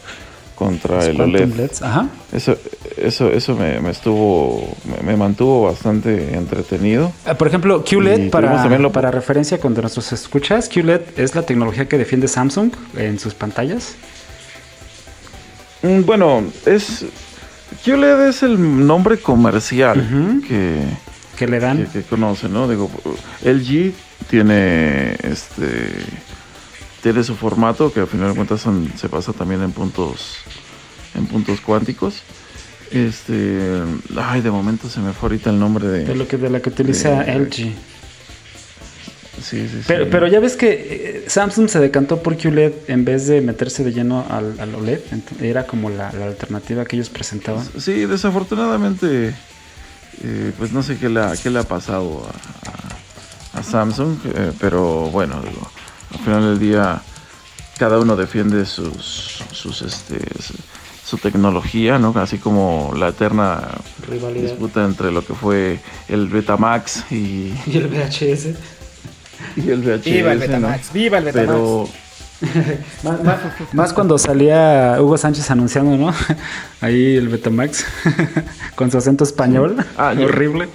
[0.54, 1.54] contra Los el OLED.
[1.54, 2.08] LEDs, Ajá.
[2.32, 2.56] Eso,
[2.96, 7.12] eso, eso me, me estuvo, me, me mantuvo bastante entretenido.
[7.26, 11.88] Ah, Por ejemplo, QLED, para, lo- para referencia con nuestros escuchas, QLED es la tecnología
[11.88, 13.96] que defiende Samsung en sus pantallas.
[15.82, 17.04] Mm, Bueno, es.
[17.84, 20.84] QLED es el nombre comercial que,
[21.36, 21.86] que le que, dan.
[21.86, 22.68] que conoce, ¿no?
[22.68, 22.90] Digo,
[23.44, 23.92] LG
[24.28, 25.88] tiene este.
[27.02, 30.36] Tiene su formato que al final de cuentas son- se basa también en puntos.
[31.14, 32.22] En puntos cuánticos.
[32.90, 33.58] Este.
[34.16, 36.04] Ay, de momento se me fue ahorita el nombre de.
[36.04, 37.72] De lo que de la que utiliza de- LG.
[39.42, 39.84] Sí, sí, sí.
[39.86, 43.82] Pero, pero ya ves que eh, Samsung se decantó por QLED en vez de meterse
[43.84, 45.00] de lleno al, al OLED.
[45.40, 47.66] Era como la, la alternativa que ellos presentaban.
[47.78, 49.34] Sí, desafortunadamente,
[50.22, 52.68] eh, pues no sé qué le ha, qué le ha pasado a,
[53.56, 55.70] a- a Samsung, eh, pero bueno, digo,
[56.12, 57.02] al final del día
[57.78, 60.54] cada uno defiende sus, sus este, su,
[61.04, 62.14] su tecnología, ¿no?
[62.16, 63.68] Así como la eterna
[64.08, 64.42] Rivalidad.
[64.50, 68.48] disputa entre lo que fue el Betamax y, Y el VHS.
[69.56, 70.46] y el VHS, Viva el ¿no?
[70.46, 71.48] Betamax, viva el Betamax.
[71.48, 71.88] Pero
[73.04, 73.38] Más, más-
[73.72, 76.12] más cuando salía Hugo Sánchez anunciando, ¿no?
[76.80, 77.84] Ahí el Betamax.
[78.74, 79.76] Con su acento español.
[79.96, 80.68] Ah, Horrible.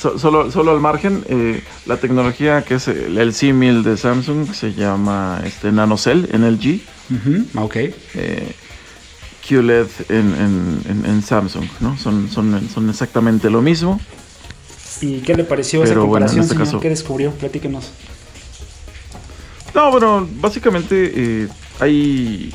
[0.00, 4.52] So- solo, solo al margen, eh, la tecnología que es el, el símil de Samsung
[4.54, 7.76] se llama este NanoCell, NLG, Ujú, Ok.
[8.14, 8.52] eh,
[9.48, 11.96] QLED en, en- en- en Samsung, ¿no?
[11.98, 14.00] Son, son, son exactamente lo mismo.
[15.00, 16.66] ¿Y qué le pareció esa Pero bueno, en comparación, este señor?
[16.66, 17.30] caso- ¿Qué descubrió?
[17.32, 17.90] Platíquenos.
[19.74, 22.52] No, bueno, básicamente eh, hay,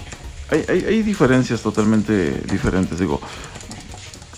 [0.50, 3.00] hay, hay- hay diferencias totalmente diferentes.
[3.00, 3.22] Digo,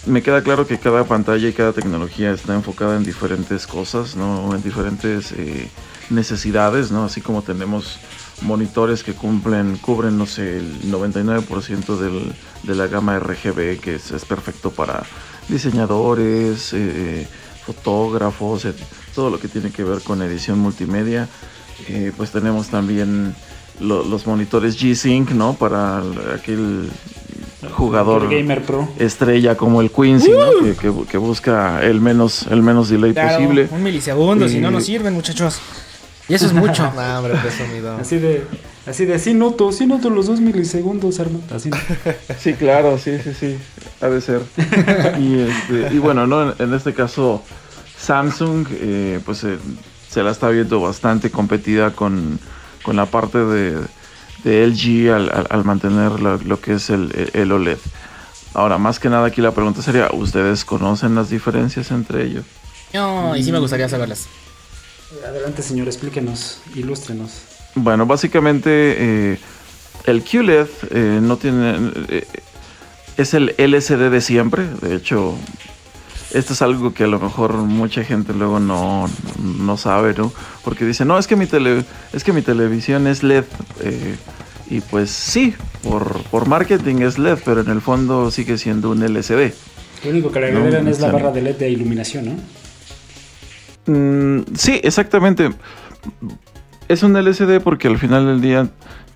[0.06, 4.54] me queda claro que cada pantalla y cada tecnología está enfocada en diferentes cosas, ¿no?
[4.54, 5.68] En diferentes eh,
[6.12, 7.06] necesidades, ¿no?
[7.06, 7.98] Así como tenemos
[8.42, 12.34] monitores que cumplen, cubren, no sé, el 99% del,
[12.64, 15.04] de la gama RGB, que es, es perfecto para
[15.48, 17.28] diseñadores, eh,
[17.66, 18.68] fotógrafos,
[19.14, 21.28] todo lo que tiene que ver con edición multimedia.
[21.88, 23.36] Eh, pues tenemos también
[23.80, 25.54] lo- los monitores G-Sync, ¿no?
[25.54, 26.90] Para el- aquel
[27.74, 28.88] jugador El Gamer Pro.
[29.00, 30.64] estrella como el Quincy, ¿no?
[30.64, 33.68] que, que- que busca el menos, el menos delay Claro, posible.
[33.72, 35.60] un milisegundo, si no nos sirven, muchachos.
[36.28, 36.92] Y eso es mucho.
[36.96, 37.98] Nah, hombre, presumido.
[37.98, 38.46] Así de,
[38.88, 41.20] así de, sí noto, sí noto los dos milisegundos.
[41.52, 41.70] Así.
[42.40, 43.58] Sí, claro, sí, sí, sí,
[44.02, 44.42] ha de ser.
[45.20, 46.52] y, este, y bueno, ¿no?
[46.52, 47.44] En, en este caso,
[47.98, 49.58] Samsung, eh, pues eh,
[50.10, 52.40] se la está viendo bastante competida con,
[52.84, 53.78] con la parte de,
[54.44, 57.78] de LG al, al- al mantener lo, lo que es el, el OLED.
[58.54, 62.46] Ahora, más que nada aquí la pregunta sería, ¿ustedes conocen las diferencias entre ellos?
[62.94, 64.28] No, y sí me gustaría saberlas.
[65.28, 67.32] Adelante, señor, explíquenos, ilústrenos.
[67.76, 68.70] Bueno, básicamente
[69.34, 69.40] eh,
[70.06, 71.92] el QLED eh, no tiene...
[72.10, 72.26] eh,
[73.18, 74.66] es el LCD de siempre.
[74.82, 75.36] De hecho,
[76.34, 79.10] esto es algo que a lo mejor mucha gente luego no,
[79.42, 80.34] no sabe, ¿no?
[80.64, 83.46] Porque dice, no, es que mi, tele, es que mi televisión es LED.
[83.82, 84.16] eh,
[84.70, 85.54] y pues sí,
[85.84, 89.54] por, por marketing es LED, pero en el fondo sigue siendo un LCD.
[90.04, 92.32] Lo único que le No, agregan es la barra de LED de iluminación, ¿no?
[93.88, 95.50] Mm, sí, exactamente.
[96.88, 98.68] Es un LCD porque al final del día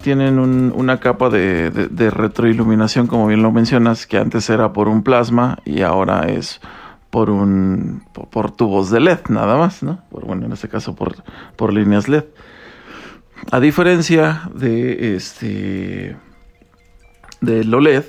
[0.02, 4.88] tienen un- una capa de, de- retroiluminación, como bien lo mencionas, que antes era por
[4.88, 6.62] un plasma y ahora es
[7.10, 10.00] por un por, por tubos de LED, nada más, ¿no?
[10.10, 11.16] Por, bueno, en este caso por,
[11.56, 12.24] por líneas LED.
[13.52, 16.16] A diferencia de este
[17.42, 18.04] del OLED,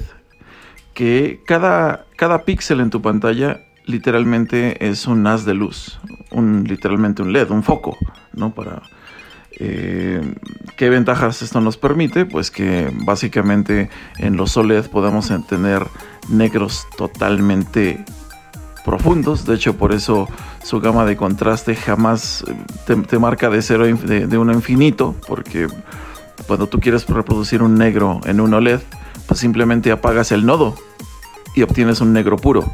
[0.93, 5.99] que cada, cada píxel en tu pantalla literalmente es un haz de luz,
[6.31, 7.97] un, literalmente un LED, un foco,
[8.33, 8.55] ¿no?
[8.55, 8.83] Para,
[9.59, 10.21] eh,
[10.77, 12.25] ¿Qué ventajas esto nos permite?
[12.25, 15.87] Pues que básicamente en los OLED podemos tener
[16.29, 18.05] negros totalmente
[18.85, 20.27] profundos, de hecho por eso
[20.65, 25.69] su gama de contraste jamás eh, te, marca de cero de, de uno infinito, porque
[26.47, 28.81] cuando tú quieres reproducir un negro en un OLED,
[29.27, 30.75] pues simplemente apagas el nodo
[31.55, 32.73] y obtienes un negro puro.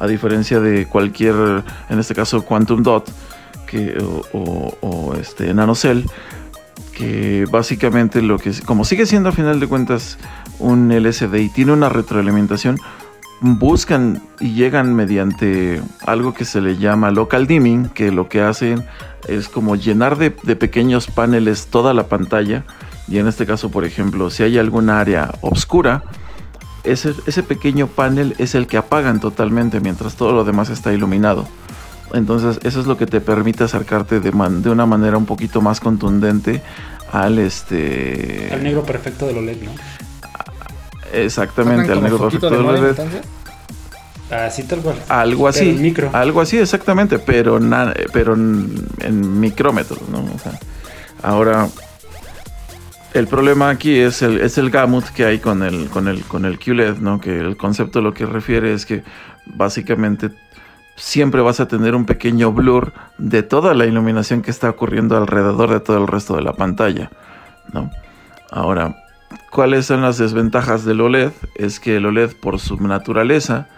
[0.00, 1.34] A diferencia de cualquier,
[1.88, 3.10] en este caso Quantum Dot
[3.66, 6.04] que, o, o- o, este, NanoCell,
[6.92, 10.18] que básicamente lo que, como sigue siendo a final de cuentas
[10.58, 12.78] un LCD y tiene una retroalimentación,
[13.40, 18.84] buscan y llegan mediante algo que se le llama local dimming, que lo que hacen
[19.28, 22.64] es como llenar de, de pequeños paneles toda la pantalla.
[23.08, 26.04] Y en este caso, por ejemplo, si hay alguna área oscura,
[26.84, 31.46] ese, ese pequeño panel es el que apagan totalmente mientras todo lo demás está iluminado.
[32.12, 35.60] Entonces eso es lo que te permite acercarte de, man- de una manera un poquito
[35.60, 36.62] más contundente
[37.10, 38.52] al este...
[38.54, 39.70] El negro perfecto de OLED, ¿no?
[41.12, 42.90] Exactamente, al negro perfecto de del modem, LED.
[42.90, 43.20] entonces.
[44.30, 44.96] Así tal cual.
[45.08, 45.68] Algo Pero así.
[45.70, 46.10] en micro.
[46.12, 50.18] Algo así, exactamente, pero, na- pero en, en micrómetros, ¿no?
[50.20, 50.58] O sea,
[51.22, 51.68] ahora,
[53.14, 56.44] el problema aquí es el, es el gamut que hay con el, con, el, con
[56.44, 57.20] el QLED, ¿no?
[57.20, 59.04] Que el concepto lo que refiere es que
[59.46, 60.30] básicamente
[60.96, 65.70] siempre vas a tener un pequeño blur de toda la iluminación que está ocurriendo alrededor
[65.70, 67.10] de todo el resto de la pantalla,
[67.72, 67.90] ¿no?
[68.50, 68.96] Ahora,
[69.50, 71.30] ¿cuáles son las desventajas del OLED?
[71.54, 73.68] Es que el OLED por su naturaleza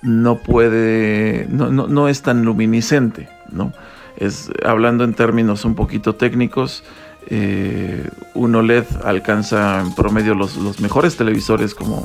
[0.00, 3.74] no puede, no, no, no es tan luminiscente, ¿no?
[4.16, 6.82] Es, hablando en términos un poquito técnicos,
[7.28, 12.02] eh, un OLED alcanza en promedio los, mejores televisores como,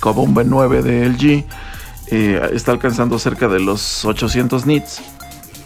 [0.00, 1.44] como un B9 de LG,
[2.08, 5.00] eh, está alcanzando cerca de los 800 nits,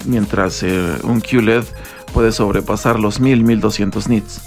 [0.06, 1.64] mientras eh, un QLED
[2.12, 4.40] puede sobrepasar los 1000, 1200 nits.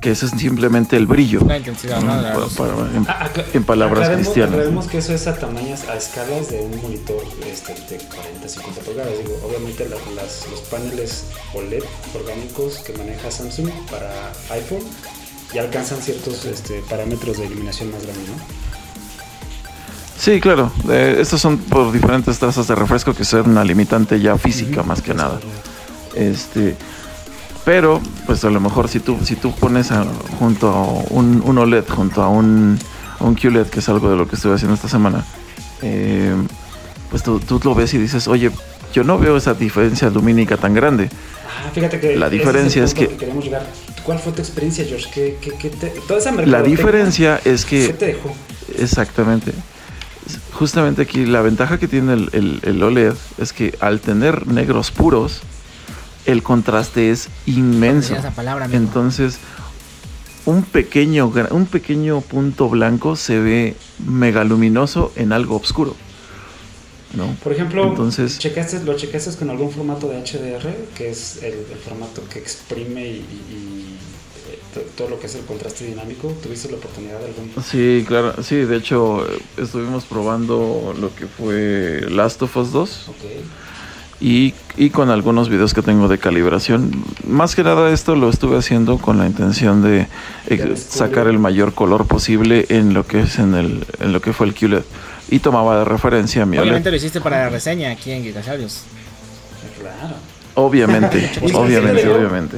[0.00, 1.40] Que ese es simplemente el brillo.
[1.46, 2.16] La intensidad, ¿no?
[2.16, 2.54] de la Para- luz.
[2.54, 4.52] para- en- Ah, acla- en palabras aclaremos- cristianas.
[4.54, 8.80] aclaremos que eso es a tamaños, a escalas de un monitor este, de 40, 50
[8.82, 9.12] pulgadas.
[9.18, 11.24] Digo, obviamente la- las- los paneles
[11.54, 11.82] OLED
[12.14, 14.10] orgánicos que maneja Samsung para
[14.50, 14.82] iPhone
[15.54, 18.34] ya alcanzan ciertos este, parámetros de iluminación más grandes, ¿no?
[20.18, 20.72] Sí, claro.
[20.88, 25.02] eh, estos son por diferentes tasas de refresco que son una limitante ya física más
[25.02, 25.38] que nada.
[26.14, 26.74] Este,
[27.66, 30.06] pero, pues a lo mejor si tú, si tú pones a-
[30.38, 32.78] junto a un, un OLED, junto a un,
[33.20, 35.24] un QLED, que es algo de lo que estuve haciendo esta semana,
[35.82, 36.34] eh,
[37.10, 38.50] pues tú, tú lo ves y dices, oye,
[38.94, 41.10] yo no veo esa diferencia lumínica tan grande.
[41.10, 43.66] Ah, fíjate que La diferencia es que- queremos llegar.
[44.04, 45.06] ¿Cuál fue tu experiencia, George?
[45.12, 48.32] ¿Qué, qué, qué te, toda esa La diferencia es ¿Qué que te dejó?
[48.78, 49.52] Exactamente.
[50.52, 54.90] Justamente aquí la ventaja que tiene el, el- el OLED es que al tener negros
[54.92, 55.42] puros,
[56.26, 58.14] el contraste es inmenso.
[58.14, 58.78] Esa palabra, amigo.
[58.82, 59.38] Entonces,
[60.44, 65.96] un pequeño, un pequeño punto blanco se ve mega luminoso en algo oscuro.
[67.14, 67.34] ¿No?
[67.42, 70.74] Por ejemplo, Entonces- ¿checaste, ¿lo checaste con algún formato de HDR?
[70.94, 73.96] Que es el, el formato que exprime y, y- y,
[74.52, 76.28] eh, to- todo lo que es el contraste dinámico.
[76.42, 77.50] ¿Tuviste la oportunidad de algún?
[77.64, 78.34] Sí, claro.
[78.42, 83.08] Sí, de hecho, eh, estuvimos probando lo que fue Last of Us 2.
[83.08, 83.16] Ok.
[84.20, 86.90] Y, y con algunos videos que tengo de calibración.
[87.26, 90.06] Más que nada esto lo estuve haciendo con la intención de
[90.46, 94.32] eh, sacar el mayor color posible en lo que es en el en lo que
[94.32, 94.82] fue el QLED
[95.30, 96.92] y tomaba de referencia mi Obviamente OLED.
[96.92, 98.82] lo hiciste para la reseña aquí en Gigasaurios.
[99.80, 100.14] Claro.
[100.54, 102.18] Obviamente, ¿Y qué obviamente, te dejó?
[102.18, 102.56] obviamente.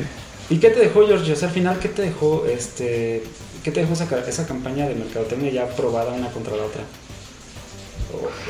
[0.51, 1.33] ¿Y qué te dejó, George?
[1.33, 3.25] O sea, al final, ¿qué te dejó este,
[3.65, 6.83] qué te dejó esa, esa campaña de mercadotecnia ya probada una contra la otra?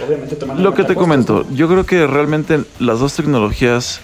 [0.04, 4.00] Obviamente tomando Lo que te costos, comento, yo creo que realmente las dos tecnologías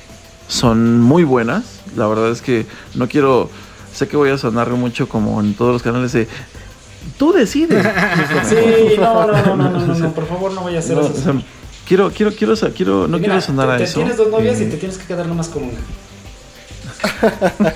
[0.48, 1.80] son muy buenas.
[1.96, 3.50] La verdad es que no quiero,
[3.92, 6.28] sé que voy a sonar mucho como en todos los canales de
[7.18, 7.82] tú decides.
[8.48, 11.12] sí, no, no, no, no, no, por favor no vaya a hacer eso.
[11.86, 14.00] quiero, quiero, quiero, quiero, no quiero sonar a eso.
[14.00, 15.78] Tienes dos novias y te tienes que quedar nomás con una.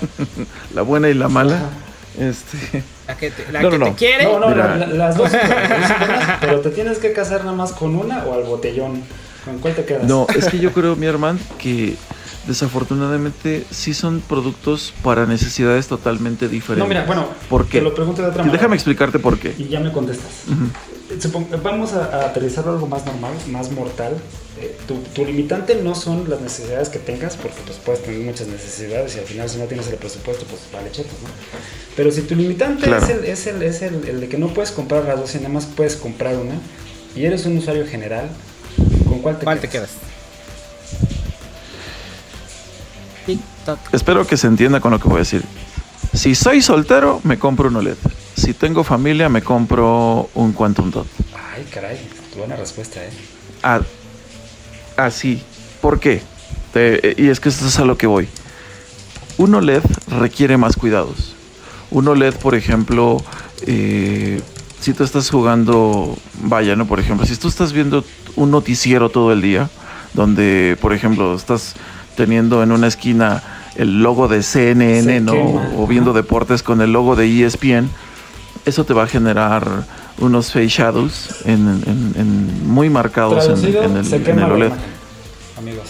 [0.75, 1.71] la buena y la mala.
[2.19, 2.83] Este.
[3.07, 4.25] La que te, la que te quiere.
[4.25, 5.31] No, no, las dos.
[6.41, 9.03] pero te tienes que casar nada más con una o al botellón.
[9.45, 10.05] ¿Con cuál te quedas?
[10.05, 11.97] No, es que yo creo, mi hermano, que
[12.47, 16.79] desafortunadamente sí son productos para necesidades totalmente diferentes.
[16.79, 17.79] No, mira, bueno, ¿por qué?
[17.79, 18.59] te lo pregunto de otra manera.
[18.59, 19.55] Déjame explicarte por qué.
[19.57, 20.45] Y ya me contestas.
[21.63, 24.17] vamos a, a, aterrizarlo algo más normal, más mortal.
[24.61, 24.77] Eh,
[25.15, 29.21] tu, limitante no son las necesidades que tengas, porque pues puedes tener muchas necesidades y
[29.21, 31.29] al final si no tienes el presupuesto, pues vale chetos, ¿no?
[31.97, 34.73] Pero si tu limitante es, el, es, el, es el, el, de que no puedes
[34.73, 36.55] comprar las dos y nada más puedes comprar una,
[37.15, 38.29] y eres un usuario general,
[39.09, 39.91] ¿con cuál te ¿Cuál quedas?
[43.27, 43.79] te quedas?
[43.93, 45.43] Espero que se entienda con lo que voy a decir.
[46.15, 47.97] Si soy soltero, me compro un OLED.
[48.35, 51.07] Si tengo familia, me compro un Quantum Dot.
[51.55, 51.99] Ay, caray,
[52.37, 53.11] buena respuesta, ¿eh?
[53.63, 53.81] Ah,
[54.99, 55.43] así.
[55.81, 56.23] ¿Por qué?
[57.17, 58.29] y es que esto es a lo que voy.
[59.37, 61.35] Un OLED requiere más cuidados.
[61.91, 63.23] Un OLED, por ejemplo,
[63.67, 64.41] eh,
[64.79, 66.87] si tú estás jugando, vaya, ¿no?
[66.87, 68.05] Por ejemplo, si tú estás viendo
[68.37, 69.71] un noticiero todo el día,
[70.15, 71.75] donde, por ejemplo, estás
[72.17, 73.43] teniendo en una esquina
[73.77, 75.35] el logo de CNN, ¿no?
[75.77, 77.89] O viendo deportes con el logo de ESPN,
[78.67, 79.87] eso te va a generar
[80.19, 84.73] unos face shadows en, muy marcados en, el, OLED.
[85.57, 85.89] Amigos.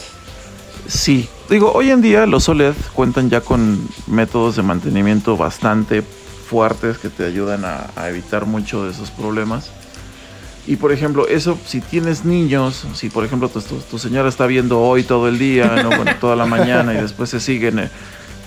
[0.87, 6.99] Sí, digo, hoy en día los OLED cuentan ya con métodos de mantenimiento bastante fuertes
[6.99, 9.71] que te ayudan a evitar mucho de esos problemas.
[10.69, 15.03] Y por ejemplo, eso, si tienes niños, si por ejemplo tu, señora está viendo hoy
[15.03, 15.89] todo el día, ¿no?
[15.89, 17.91] bueno, toda la mañana y después se siguen eh,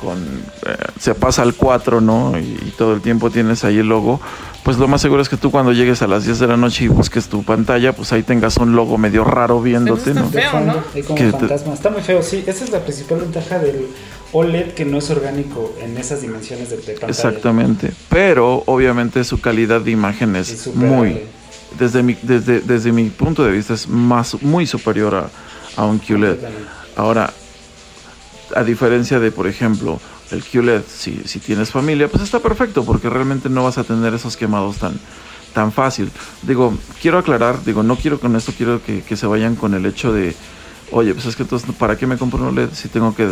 [0.01, 2.37] con, eh, se pasa al 4, ¿no?
[2.37, 4.19] Y, todo el tiempo tienes ahí el logo,
[4.63, 6.85] pues lo más seguro es que tú cuando llegues a las 10 de la noche
[6.85, 10.29] y busques tu pantalla, pues ahí tengas un logo medio raro viéndote, ¿no?
[10.29, 10.83] Feo, ¿no?
[11.05, 11.73] como fantasma.
[11.73, 12.43] Está muy feo, sí.
[12.47, 13.87] Esa es la principal ventaja del
[14.31, 17.07] OLED que no es orgánico en esas dimensiones de, pantalla.
[17.07, 17.91] Exactamente.
[18.09, 21.21] Pero obviamente su calidad de imagen es muy
[21.77, 25.29] desde mi, desde, desde mi punto de vista es más, muy superior a,
[25.81, 26.37] a un QLED.
[26.95, 27.33] Ahora,
[28.55, 29.99] a diferencia de, por ejemplo,
[30.31, 34.13] el QLED, si, si tienes familia, pues está perfecto porque realmente no vas a tener
[34.13, 34.99] esos quemados tan,
[35.53, 36.09] tan fácil.
[36.43, 39.85] Digo, quiero aclarar, digo, no quiero con esto, quiero que, que se vayan con el
[39.85, 40.35] hecho de,
[40.91, 43.31] oye, pues es que entonces, ¿para qué me compro un OLED si tengo que,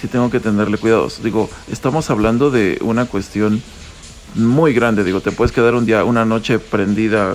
[0.00, 1.22] si tengo que tenerle cuidados?
[1.22, 3.62] Digo, estamos hablando de una cuestión
[4.34, 5.04] muy grande.
[5.04, 7.34] Digo, te puedes quedar un día, una noche prendida,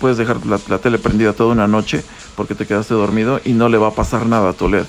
[0.00, 2.02] puedes dejar la, tele prendida toda una noche
[2.36, 4.84] porque te quedaste dormido y no le va a pasar nada a tu LED.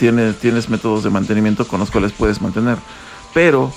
[0.00, 2.78] Tienes, tienes métodos de mantenimiento con los cuales puedes mantener.
[3.34, 3.70] Pero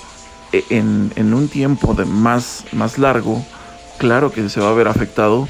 [0.52, 3.44] e, en, en un tiempo de más, más largo,
[3.98, 5.46] claro que se va a ver afectado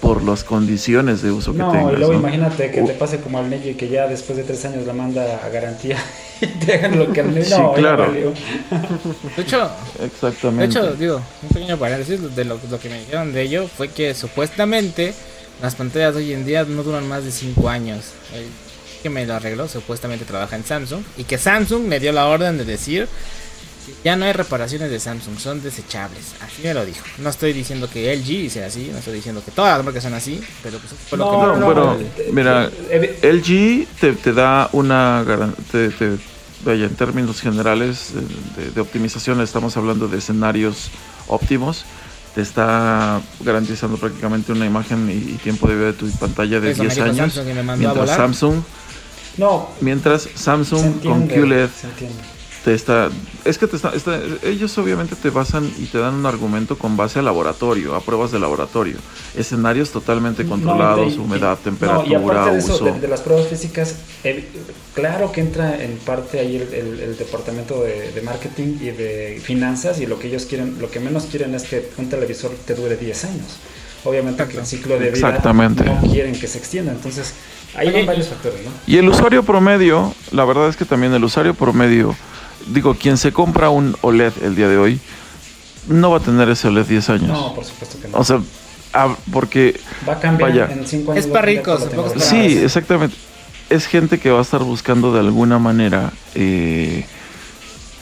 [0.00, 1.74] por las condiciones de uso que tengas.
[1.74, 4.44] No, y luego imagínate que te pase como al niño y que ya después de
[4.44, 5.98] tres años la manda a garantía
[6.40, 7.44] y te hagan lo que al niño.
[7.44, 8.10] Sí, claro.
[8.10, 9.70] De hecho,
[10.02, 10.78] exactamente.
[10.78, 13.88] De hecho, digo, un pequeño paréntesis de lo, lo, que me dijeron de ello fue
[13.88, 15.12] que supuestamente
[15.60, 18.12] las pantallas hoy en día no duran más de cinco años.
[19.04, 22.56] Que me lo arregló supuestamente trabaja en Samsung y que Samsung me dio la orden
[22.56, 23.06] de decir
[24.02, 26.34] ya no hay reparaciones de Samsung, son desechables.
[26.40, 27.04] Así me lo dijo.
[27.18, 30.14] No estoy diciendo que LG sea así, no estoy diciendo que todas las marcas son
[30.14, 31.98] así, pero pues fue lo que no, bueno,
[32.32, 32.70] mira,
[33.22, 33.86] LG
[34.22, 35.90] te, da una garantía,
[36.64, 38.12] vaya, en términos generales
[38.74, 40.90] de, optimización, estamos hablando de escenarios
[41.28, 41.84] óptimos.
[42.34, 46.98] Te está garantizando prácticamente una imagen y, tiempo de vida de tu pantalla de 10
[46.98, 47.40] años.
[47.78, 48.62] mientras Samsung
[49.36, 51.70] no, mientras Samsung con QLED
[52.72, 53.10] está,
[53.44, 53.92] es que te está,
[54.42, 58.32] ellos obviamente te basan y te dan un argumento con base a laboratorio, a pruebas
[58.32, 58.96] de laboratorio,
[59.36, 63.96] escenarios totalmente controlados, humedad, temperatura, y aparte de eso, De, las pruebas físicas,
[64.94, 70.18] claro que entra en parte ahí el, departamento de, marketing y de finanzas y lo
[70.18, 73.58] que ellos quieren, lo que menos quieren es que un televisor te dure 10 años.
[74.04, 77.32] Obviamente que el ciclo de vida no quieren que se extienda, entonces
[77.76, 78.70] hay varios factores, ¿no?
[78.86, 82.14] Y el usuario promedio, la verdad es que también el usuario promedio
[82.66, 85.00] digo, quien se compra un OLED el día de hoy
[85.88, 87.28] no va a tener ese OLED 10 años.
[87.28, 88.18] No, por supuesto que no.
[88.18, 88.40] O sea,
[89.32, 91.24] porque va a cambiar en 5 años.
[91.24, 91.86] Es para ricos.
[92.18, 93.16] Sí, exactamente.
[93.68, 97.04] Es gente que va a estar buscando de alguna manera eh,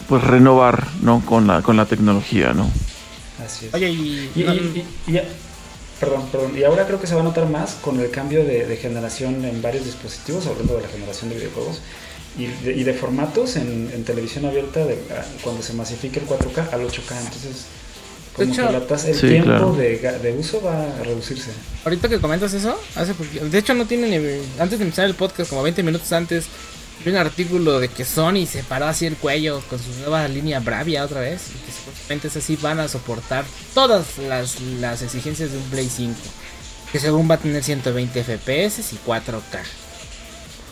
[0.09, 1.25] pues renovar, ¿no?
[1.25, 2.71] Con la con la tecnología, ¿no?
[3.45, 3.75] Así es.
[3.75, 4.31] Oye, y,
[6.03, 6.59] perdón, perdón.
[6.59, 9.45] Y ahora creo que se va a notar más con el cambio de, de generación
[9.45, 11.81] en varios dispositivos, hablando de la generación de videojuegos
[12.37, 16.27] y de, y de formatos en, en televisión abierta de- a- cuando se masifique el
[16.27, 17.13] 4K al 8K.
[17.25, 17.67] Entonces,
[18.35, 19.73] como hecho- que la tasa- el Sí, tiempo claro.
[19.75, 21.51] de, de uso va a reducirse.
[21.85, 25.51] Ahorita que comentas eso, hace de hecho no tiene ni antes de empezar el podcast,
[25.51, 26.47] como 20 minutos antes,
[27.05, 30.61] vi un artículo de que Sony se paró así el cuello con su nueva línea
[30.61, 33.45] Bravia otra vez, y que supuestamente es así van a soportar
[33.75, 36.15] todas las, las exigencias de un Play 5,
[36.91, 39.61] que según va a tener 120 FPS y 4K.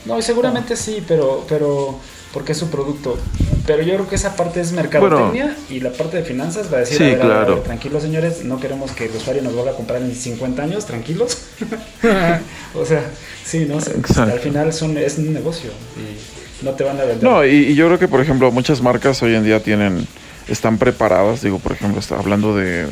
[0.07, 1.99] No, y seguramente sí, pero, pero
[2.33, 3.18] porque es su producto.
[3.66, 6.81] Pero yo creo que esa parte es mercadotecnia y la parte de finanzas va a
[6.81, 7.62] decir, Sí, a ver, a ver, a ver, claro.
[7.62, 11.39] tranquilos señores, no queremos que el usuario nos vuelva a comprar en 50 años, tranquilos.
[12.74, 13.05] o sea,
[13.45, 17.22] sí, no sé, al final son, es un negocio y no te van a vender.
[17.22, 20.07] No, y, y yo creo que, por ejemplo, muchas marcas hoy en día tienen,
[20.49, 22.87] están preparadas, digo, por ejemplo, está hablando de,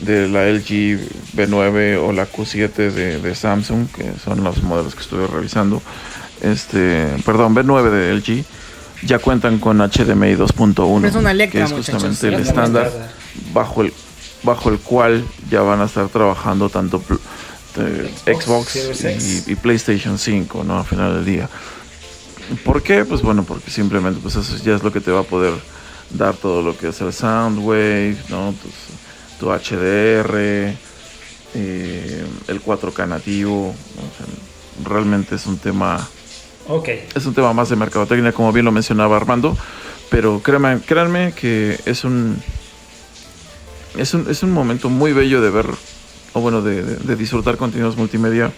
[0.00, 0.98] de la LG
[1.36, 5.82] B9 o la Q7 de, de Samsung, que son los modelos que estuve revisando,
[6.42, 8.44] este, perdón, B9 de LG,
[9.04, 12.90] ya cuentan con HDMI 2.1, Es una Electra, que es justamente el es estándar
[13.52, 13.92] bajo el,
[14.42, 17.02] bajo el cual ya van a estar trabajando tanto
[17.76, 18.76] eh, Xbox
[19.46, 20.78] y, y PlayStation 5, ¿no?
[20.78, 21.48] Al final del día.
[22.64, 23.04] ¿Por qué?
[23.04, 25.54] Pues bueno, porque simplemente pues eso ya es lo que te va a poder
[26.10, 28.54] dar todo lo que es el Soundwave, ¿no?
[29.38, 30.36] Tu, HDR,
[31.54, 33.74] eh, el 4K nativo.
[33.96, 34.02] ¿no?
[34.02, 36.06] O sea, realmente es un tema
[37.14, 39.56] Es un tema más de mercadotecnia, como bien lo mencionaba Armando,
[40.10, 42.36] pero créanme, créanme que es un,
[43.98, 45.66] es un es un momento muy bello de ver,
[46.32, 48.50] o bueno, de, de- de disfrutar contenidos multimedia.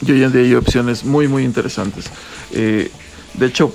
[0.00, 2.06] Y hoy en día hay opciones muy, muy interesantes.
[2.52, 2.90] Eh,
[3.34, 3.72] de hecho,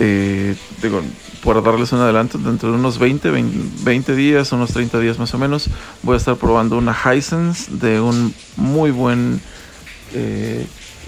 [0.00, 1.00] eh, digo,
[1.42, 5.32] por darles un adelanto, dentro de unos 20, 20, 20 días, unos 30 días más
[5.34, 5.68] o menos,
[6.02, 9.40] voy a estar probando una Hisense de un muy buen
[10.12, 10.66] eh,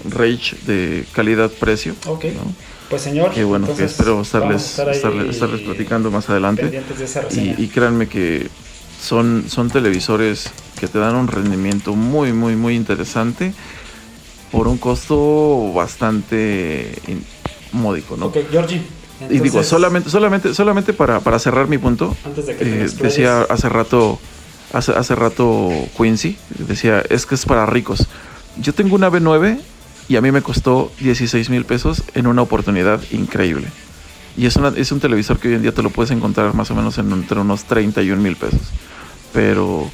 [0.09, 1.95] range de calidad-precio.
[2.05, 2.25] ok.
[2.25, 2.53] ¿no?
[2.89, 6.81] Pues señor, Que bueno, que espero estarles, estar estarles, estarles platicando más adelante.
[7.31, 8.47] Y, y créanme que
[9.01, 13.53] son, son televisores que te dan un rendimiento muy, muy, muy interesante
[14.51, 16.93] por un costo bastante
[17.73, 18.27] módico, ¿no?
[18.27, 18.81] Ok, Georgie.
[19.29, 22.89] y digo, solamente, solamente, solamente para, para cerrar mi punto, Antes de que te eh,
[23.01, 24.17] decía hace rato,
[24.71, 28.07] hace, hace rato Quincy, decía, es que es para ricos.
[28.61, 29.59] Yo tengo una B9
[30.09, 33.67] y a mí me costó 16 mil pesos en una oportunidad increíble.
[34.37, 36.69] Y es, una, es un televisor que hoy en día te lo puedes encontrar más
[36.71, 38.61] o menos en entre unos 31 mil pesos.
[39.33, 39.89] Pero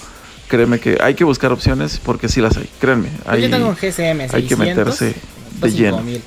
[0.47, 2.69] créeme que hay que buscar opciones porque sí las hay.
[2.79, 5.15] Créanme, hay, Yo tengo un GSM 600, hay que meterse
[5.61, 5.97] de lleno.
[5.97, 6.21] 5000.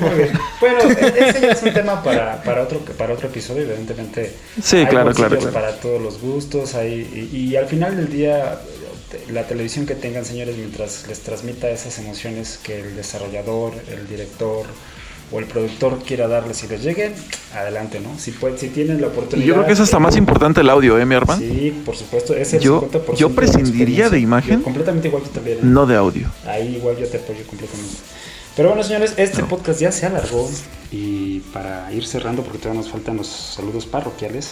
[0.00, 0.30] Muy bien.
[0.60, 4.34] Bueno, ese ya es un tema para, para, otro, para otro episodio, evidentemente.
[4.62, 5.38] Sí, hay claro, claro.
[5.52, 8.58] Para todos los gustos, hay, y, y al final del día,
[9.30, 14.66] la televisión que tengan, señores, mientras les transmita esas emociones que el desarrollador, el director
[15.32, 17.14] o el productor quiera darles y les lleguen,
[17.54, 18.18] adelante, ¿no?
[18.18, 19.46] Si, si tienen la Y oportunidad.
[19.46, 21.40] yo creo que es hasta más importante el audio, ¿eh, mi hermano?
[21.40, 22.34] Sí, por supuesto.
[22.34, 24.58] Ese Yo- 50% yo prescindiría de imagen.
[24.58, 25.58] Yo completamente igual que también.
[25.58, 25.60] ¿eh?
[25.62, 26.30] No de audio.
[26.46, 27.96] Ahí igual yo te apoyo completamente.
[28.56, 30.48] Pero bueno, señores, este podcast ya se alargó
[30.92, 34.50] y para ir cerrando, porque todavía nos faltan los saludos parroquiales,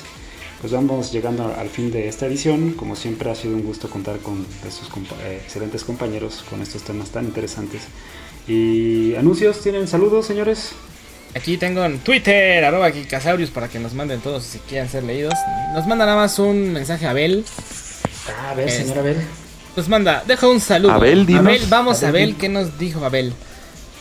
[0.63, 2.73] pues vamos llegando al fin de esta edición.
[2.73, 6.83] Como siempre ha sido un gusto contar con estos compa- eh, excelentes compañeros con estos
[6.83, 7.83] temas tan interesantes.
[8.49, 10.71] Y anuncios, ¿tienen saludos, señores?
[11.35, 15.35] Aquí tengo en Twitter, arroba Kikasaurius, para que nos manden todos si quieren ser leídos.
[15.75, 17.45] Nos manda nada más un mensaje a Abel.
[18.29, 18.83] Ah, a ver, Este.
[18.83, 19.17] señor Abel.
[19.77, 20.93] Nos manda, deja un saludo.
[20.93, 21.69] Abel, dinos.
[21.71, 23.33] vamos, Abel, Abel, ¿qué nos dijo Abel?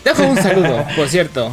[0.03, 1.51] Dejo un saludo, por cierto.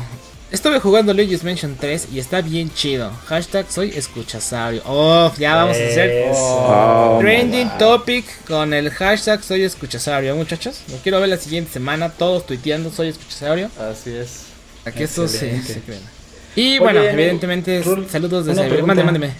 [0.51, 3.11] Estuve jugando Luigi's Mansion 3 y está bien chido.
[3.26, 4.80] Hashtag soy escuchasaurio.
[4.86, 6.38] Oh, ya vamos a hacer Eso.
[6.40, 10.80] Oh, trending topic con el hashtag soy escuchasaurio, muchachos.
[10.90, 13.70] Lo quiero ver la siguiente semana, todos tuiteando soy escuchasaurio.
[13.78, 14.44] Así es.
[14.96, 15.82] Que esto se, se.
[16.57, 18.62] Y Oye, bueno, amigo, evidentemente, Rul, saludos desde...
[18.62, 18.86] pregunta.
[18.86, 19.32] Mándeme, mándeme.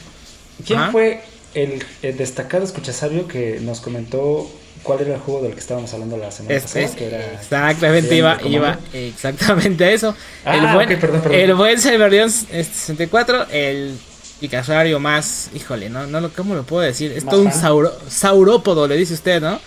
[0.67, 1.23] ¿Quién fue
[1.55, 4.51] el, el destacado escuchasabio que nos comentó
[4.83, 6.85] cuál era el juego del que estábamos hablando la semana Es- pasada?
[6.85, 10.15] es- que era- exactamente, iba, iba exactamente a eso.
[10.45, 11.39] Ah, el buen, ok, perdón, perdón.
[11.41, 13.97] El buen Cyberleon 64, el
[14.41, 17.11] Picasuario más, híjole, no, no lo, ¿cómo lo puedo decir?
[17.13, 19.61] Es todo un sauro- saurópodo, le dice usted, ¿no?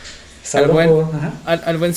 [0.54, 0.90] Al buen,
[1.46, 1.94] al, al buen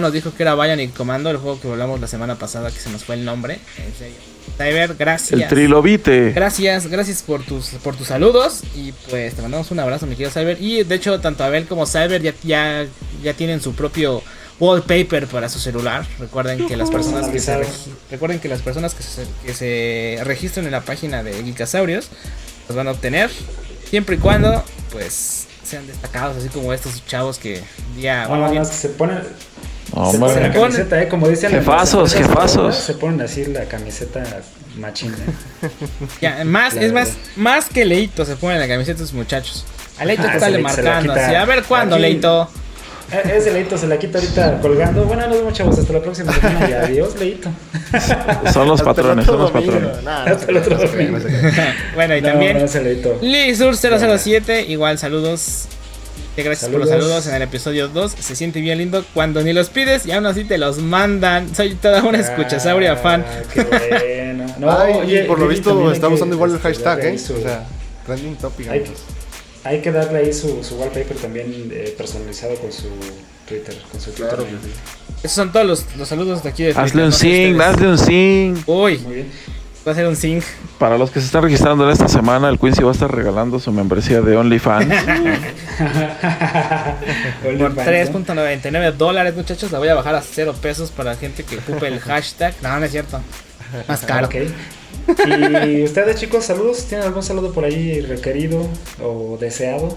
[0.00, 2.90] nos dijo que era Bionic Commando, el juego que hablamos la semana pasada, que se
[2.90, 3.54] nos fue el nombre.
[3.78, 4.16] En serio.
[4.56, 5.40] Cyber, gracias.
[5.40, 6.32] El trilobite.
[6.32, 10.30] Gracias, gracias por tus por tus saludos y pues te mandamos un abrazo, mi querido
[10.30, 10.60] Cyber.
[10.60, 12.86] Y de hecho, tanto Abel como Cyber ya, ya,
[13.22, 14.22] ya tienen su propio
[14.58, 16.06] wallpaper para su celular.
[16.18, 17.60] Recuerden que las personas que se,
[18.10, 22.08] recuerden que las personas que se, que se registren en la página de Geekasaurios
[22.68, 23.30] los van a obtener
[23.88, 27.62] siempre y cuando pues sean destacados, así como estos chavos que
[27.96, 29.14] día No, bueno, no, más no, bien, es que se pone.
[29.94, 31.08] No, se ponen la camiseta, ¿eh?
[31.08, 31.50] Como dicen.
[31.50, 32.10] Jefazos,
[32.76, 34.22] Se ponen así la camiseta
[34.78, 35.16] machina.
[36.20, 37.08] Ya, más, La es verdad.
[37.08, 39.64] más, más que Leito se ponen la camiseta sus muchachos.
[39.98, 41.34] A Leito Ah, está le marcando así.
[41.34, 42.50] A ver cuándo, Aquí- Leito.
[43.12, 45.04] Eh, Ese leito se la quita ahorita colgando.
[45.04, 45.78] Bueno, nos vemos, chavos.
[45.78, 46.68] Hasta la próxima semana.
[46.68, 47.48] Y adiós, leito.
[48.52, 50.02] Son los patrones, son los patrones.
[50.02, 51.18] No Hasta el otro domingo.
[51.94, 53.16] Bueno, y No, también ese leito.
[53.22, 55.66] Lisur007, igual saludos.
[56.44, 57.26] Gracias por los Saludos.
[57.26, 58.12] en el episodio 2.
[58.18, 61.54] Se siente bien lindo cuando ni los pides y aún así te los mandan.
[61.54, 63.24] Soy toda una escuchasauria Ah, fan.
[63.52, 64.46] Qué bueno.
[64.58, 67.18] No, Ay, oye, por lo visto está usando igual el hashtag, ¿eh?
[67.18, 67.66] su- O sea,
[68.06, 68.68] trending topic.
[69.64, 72.88] Hay, que darle ahí su, su wallpaper también eh, personalizado con su
[73.46, 73.76] Twitter.
[73.92, 74.28] Con su Twitter.
[74.34, 74.46] Claro.
[75.22, 77.98] Esos son todos los, los saludos de aquí de Hazle Twitter, un sing, hazle un
[77.98, 78.62] sing.
[78.66, 79.30] Uy, Muy bien.
[79.86, 80.42] Va a ser un sing.
[80.78, 83.60] Para los que se están registrando en esta semana, el Quincy va a estar regalando
[83.60, 84.86] su membresía de OnlyFans.
[87.42, 89.70] Por OnlyFans, 3.99 dólares, muchachos.
[89.70, 92.54] La voy a bajar a 0 pesos para la gente que ocupe el hashtag.
[92.62, 93.20] No, no es cierto.
[93.88, 94.26] Más caro.
[94.26, 94.34] ok.
[95.66, 96.84] Y ustedes, chicos, saludos.
[96.86, 98.66] ¿Tienen algún saludo por ahí requerido
[99.02, 99.96] o deseado?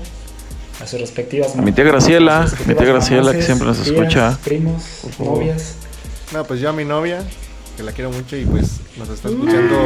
[0.82, 4.38] A sus respectivas A mi tía Graciela, mi tía Graciela, que siempre nos escucha.
[4.46, 5.76] Primos, novias.
[6.32, 7.22] No, pues yo a mi novia,
[7.80, 9.78] que la quiero mucho y pues nos está escuchando,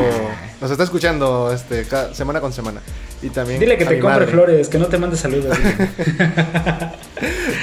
[0.60, 2.82] nos está escuchando este cada- semana con semana.
[3.22, 4.32] Y también Dile que a te compre madre.
[4.32, 5.56] flores, que no te mande saludos.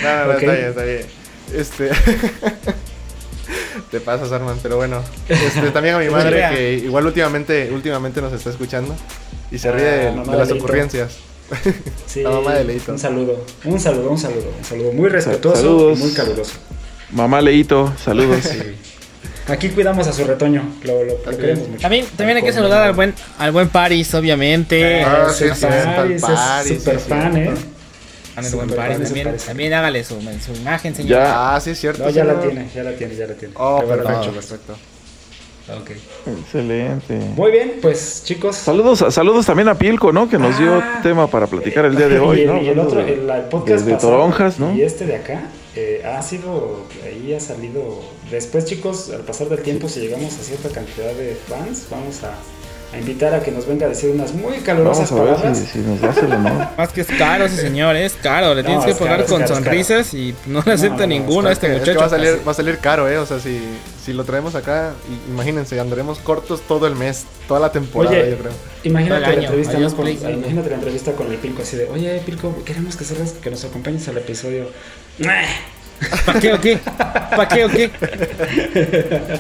[0.03, 1.07] No, no, está bien, está bien.
[1.53, 1.91] Este
[3.91, 5.03] Te pasas, Arman, pero bueno.
[5.29, 8.95] Este, también a mi madre que igual últimamente últimamente nos está escuchando
[9.51, 11.17] y se ríe Ah, de, mamá de las de ocurrencias.
[12.07, 12.93] Sí, La mamá de Leito.
[12.93, 15.99] Un saludo, un saludo, un saludo, un saludo muy respetuoso Saludos.
[15.99, 16.53] y muy caluroso.
[17.11, 18.45] Mamá Leito, saludos.
[18.45, 18.77] Sí.
[19.49, 21.81] Aquí cuidamos a su retoño, lo, lo- lo queremos mucho.
[21.83, 25.03] También, también hay que saludar al buen, al buen Paris, obviamente.
[25.03, 27.41] Ah, Ah, sí, sí, sí, el es Paris, super sí, fan, sí.
[27.41, 27.51] ¿eh?
[28.37, 29.45] Al Súper buen Paris también, Paris.
[29.45, 31.11] también hágale su, su imagen, señor.
[31.11, 31.55] Ya.
[31.57, 32.05] Ah, sí, es cierto.
[32.05, 33.55] No, ya la tiene, ya la tiene, ya la tiene.
[33.57, 34.73] Oh, perfecto, perfecto.
[35.77, 35.91] Ok.
[36.41, 37.15] Excelente.
[37.37, 38.57] Muy bien, pues chicos.
[38.57, 40.29] Saludos, saludos también a Pilco, ¿no?
[40.29, 41.01] Que nos dio Ah.
[41.03, 42.63] tema para platicar el día de hoy, y el, ¿no?
[42.63, 44.75] y el otro, el, el podcast de, de pasado toronjas, ¿no?
[44.75, 45.43] Y este de acá
[45.77, 48.01] eh, ha sido, ahí ha salido.
[48.31, 52.35] Después, chicos, al pasar del tiempo, si llegamos a cierta cantidad de fans, vamos a,
[52.95, 55.59] a invitar a que nos venga a decir unas muy calurosas Vamos a ver palabras.
[55.59, 56.69] si, si nos el honor.
[56.79, 58.55] Más que es caro ese señor, es caro.
[58.55, 61.49] Le No, tienes que pagar con caro, sonrisas y no le acepta no, no, ninguno
[61.49, 62.01] a Es este que- es que muchacho.
[62.01, 63.19] va, a salir, va a salir caro, ¿eh?
[63.19, 63.61] O sea, si,
[64.05, 64.93] si lo traemos acá,
[65.29, 68.53] imagínense, andaremos cortos todo el mes, toda la temporada, Oye, yo creo.
[68.85, 69.41] Imagínate el la año.
[69.43, 69.97] entrevista, Adiós, ¿no?
[69.97, 70.19] Con- Play.
[70.35, 73.65] imagínate la entrevista con el Pilco así de, oye Pilco, queremos que salgas, que nos
[73.65, 74.67] acompañes al episodio.
[76.25, 76.79] ¿Para qué o qué?
[76.79, 77.91] ¿Para qué o qué?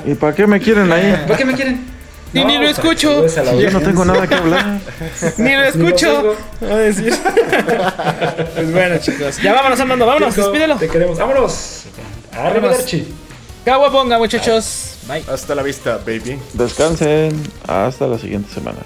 [0.07, 1.24] ¿Y para qué me quieren ahí?
[1.27, 1.87] ¿Por qué me quieren?
[2.32, 3.27] Y ni lo para escucho.
[3.59, 4.78] yo no tengo nada que hablar.
[5.39, 6.19] Ni lo escucho.
[6.20, 6.37] oigo.
[6.62, 7.12] Va a decir.
[8.55, 9.39] pues bueno, chicos.
[9.43, 10.77] Ya vámonos, Armando, vámonos, Pilco, despídelo.
[10.77, 11.19] Te queremos.
[11.19, 11.82] ¡Vámonos!
[12.32, 13.09] Arrivederci.
[13.65, 14.99] Caguaponga, muchachos.
[15.09, 15.24] Bye.
[15.28, 16.39] Hasta la vista, baby.
[16.53, 17.32] Descansen.
[17.66, 18.78] Hasta la siguiente semana.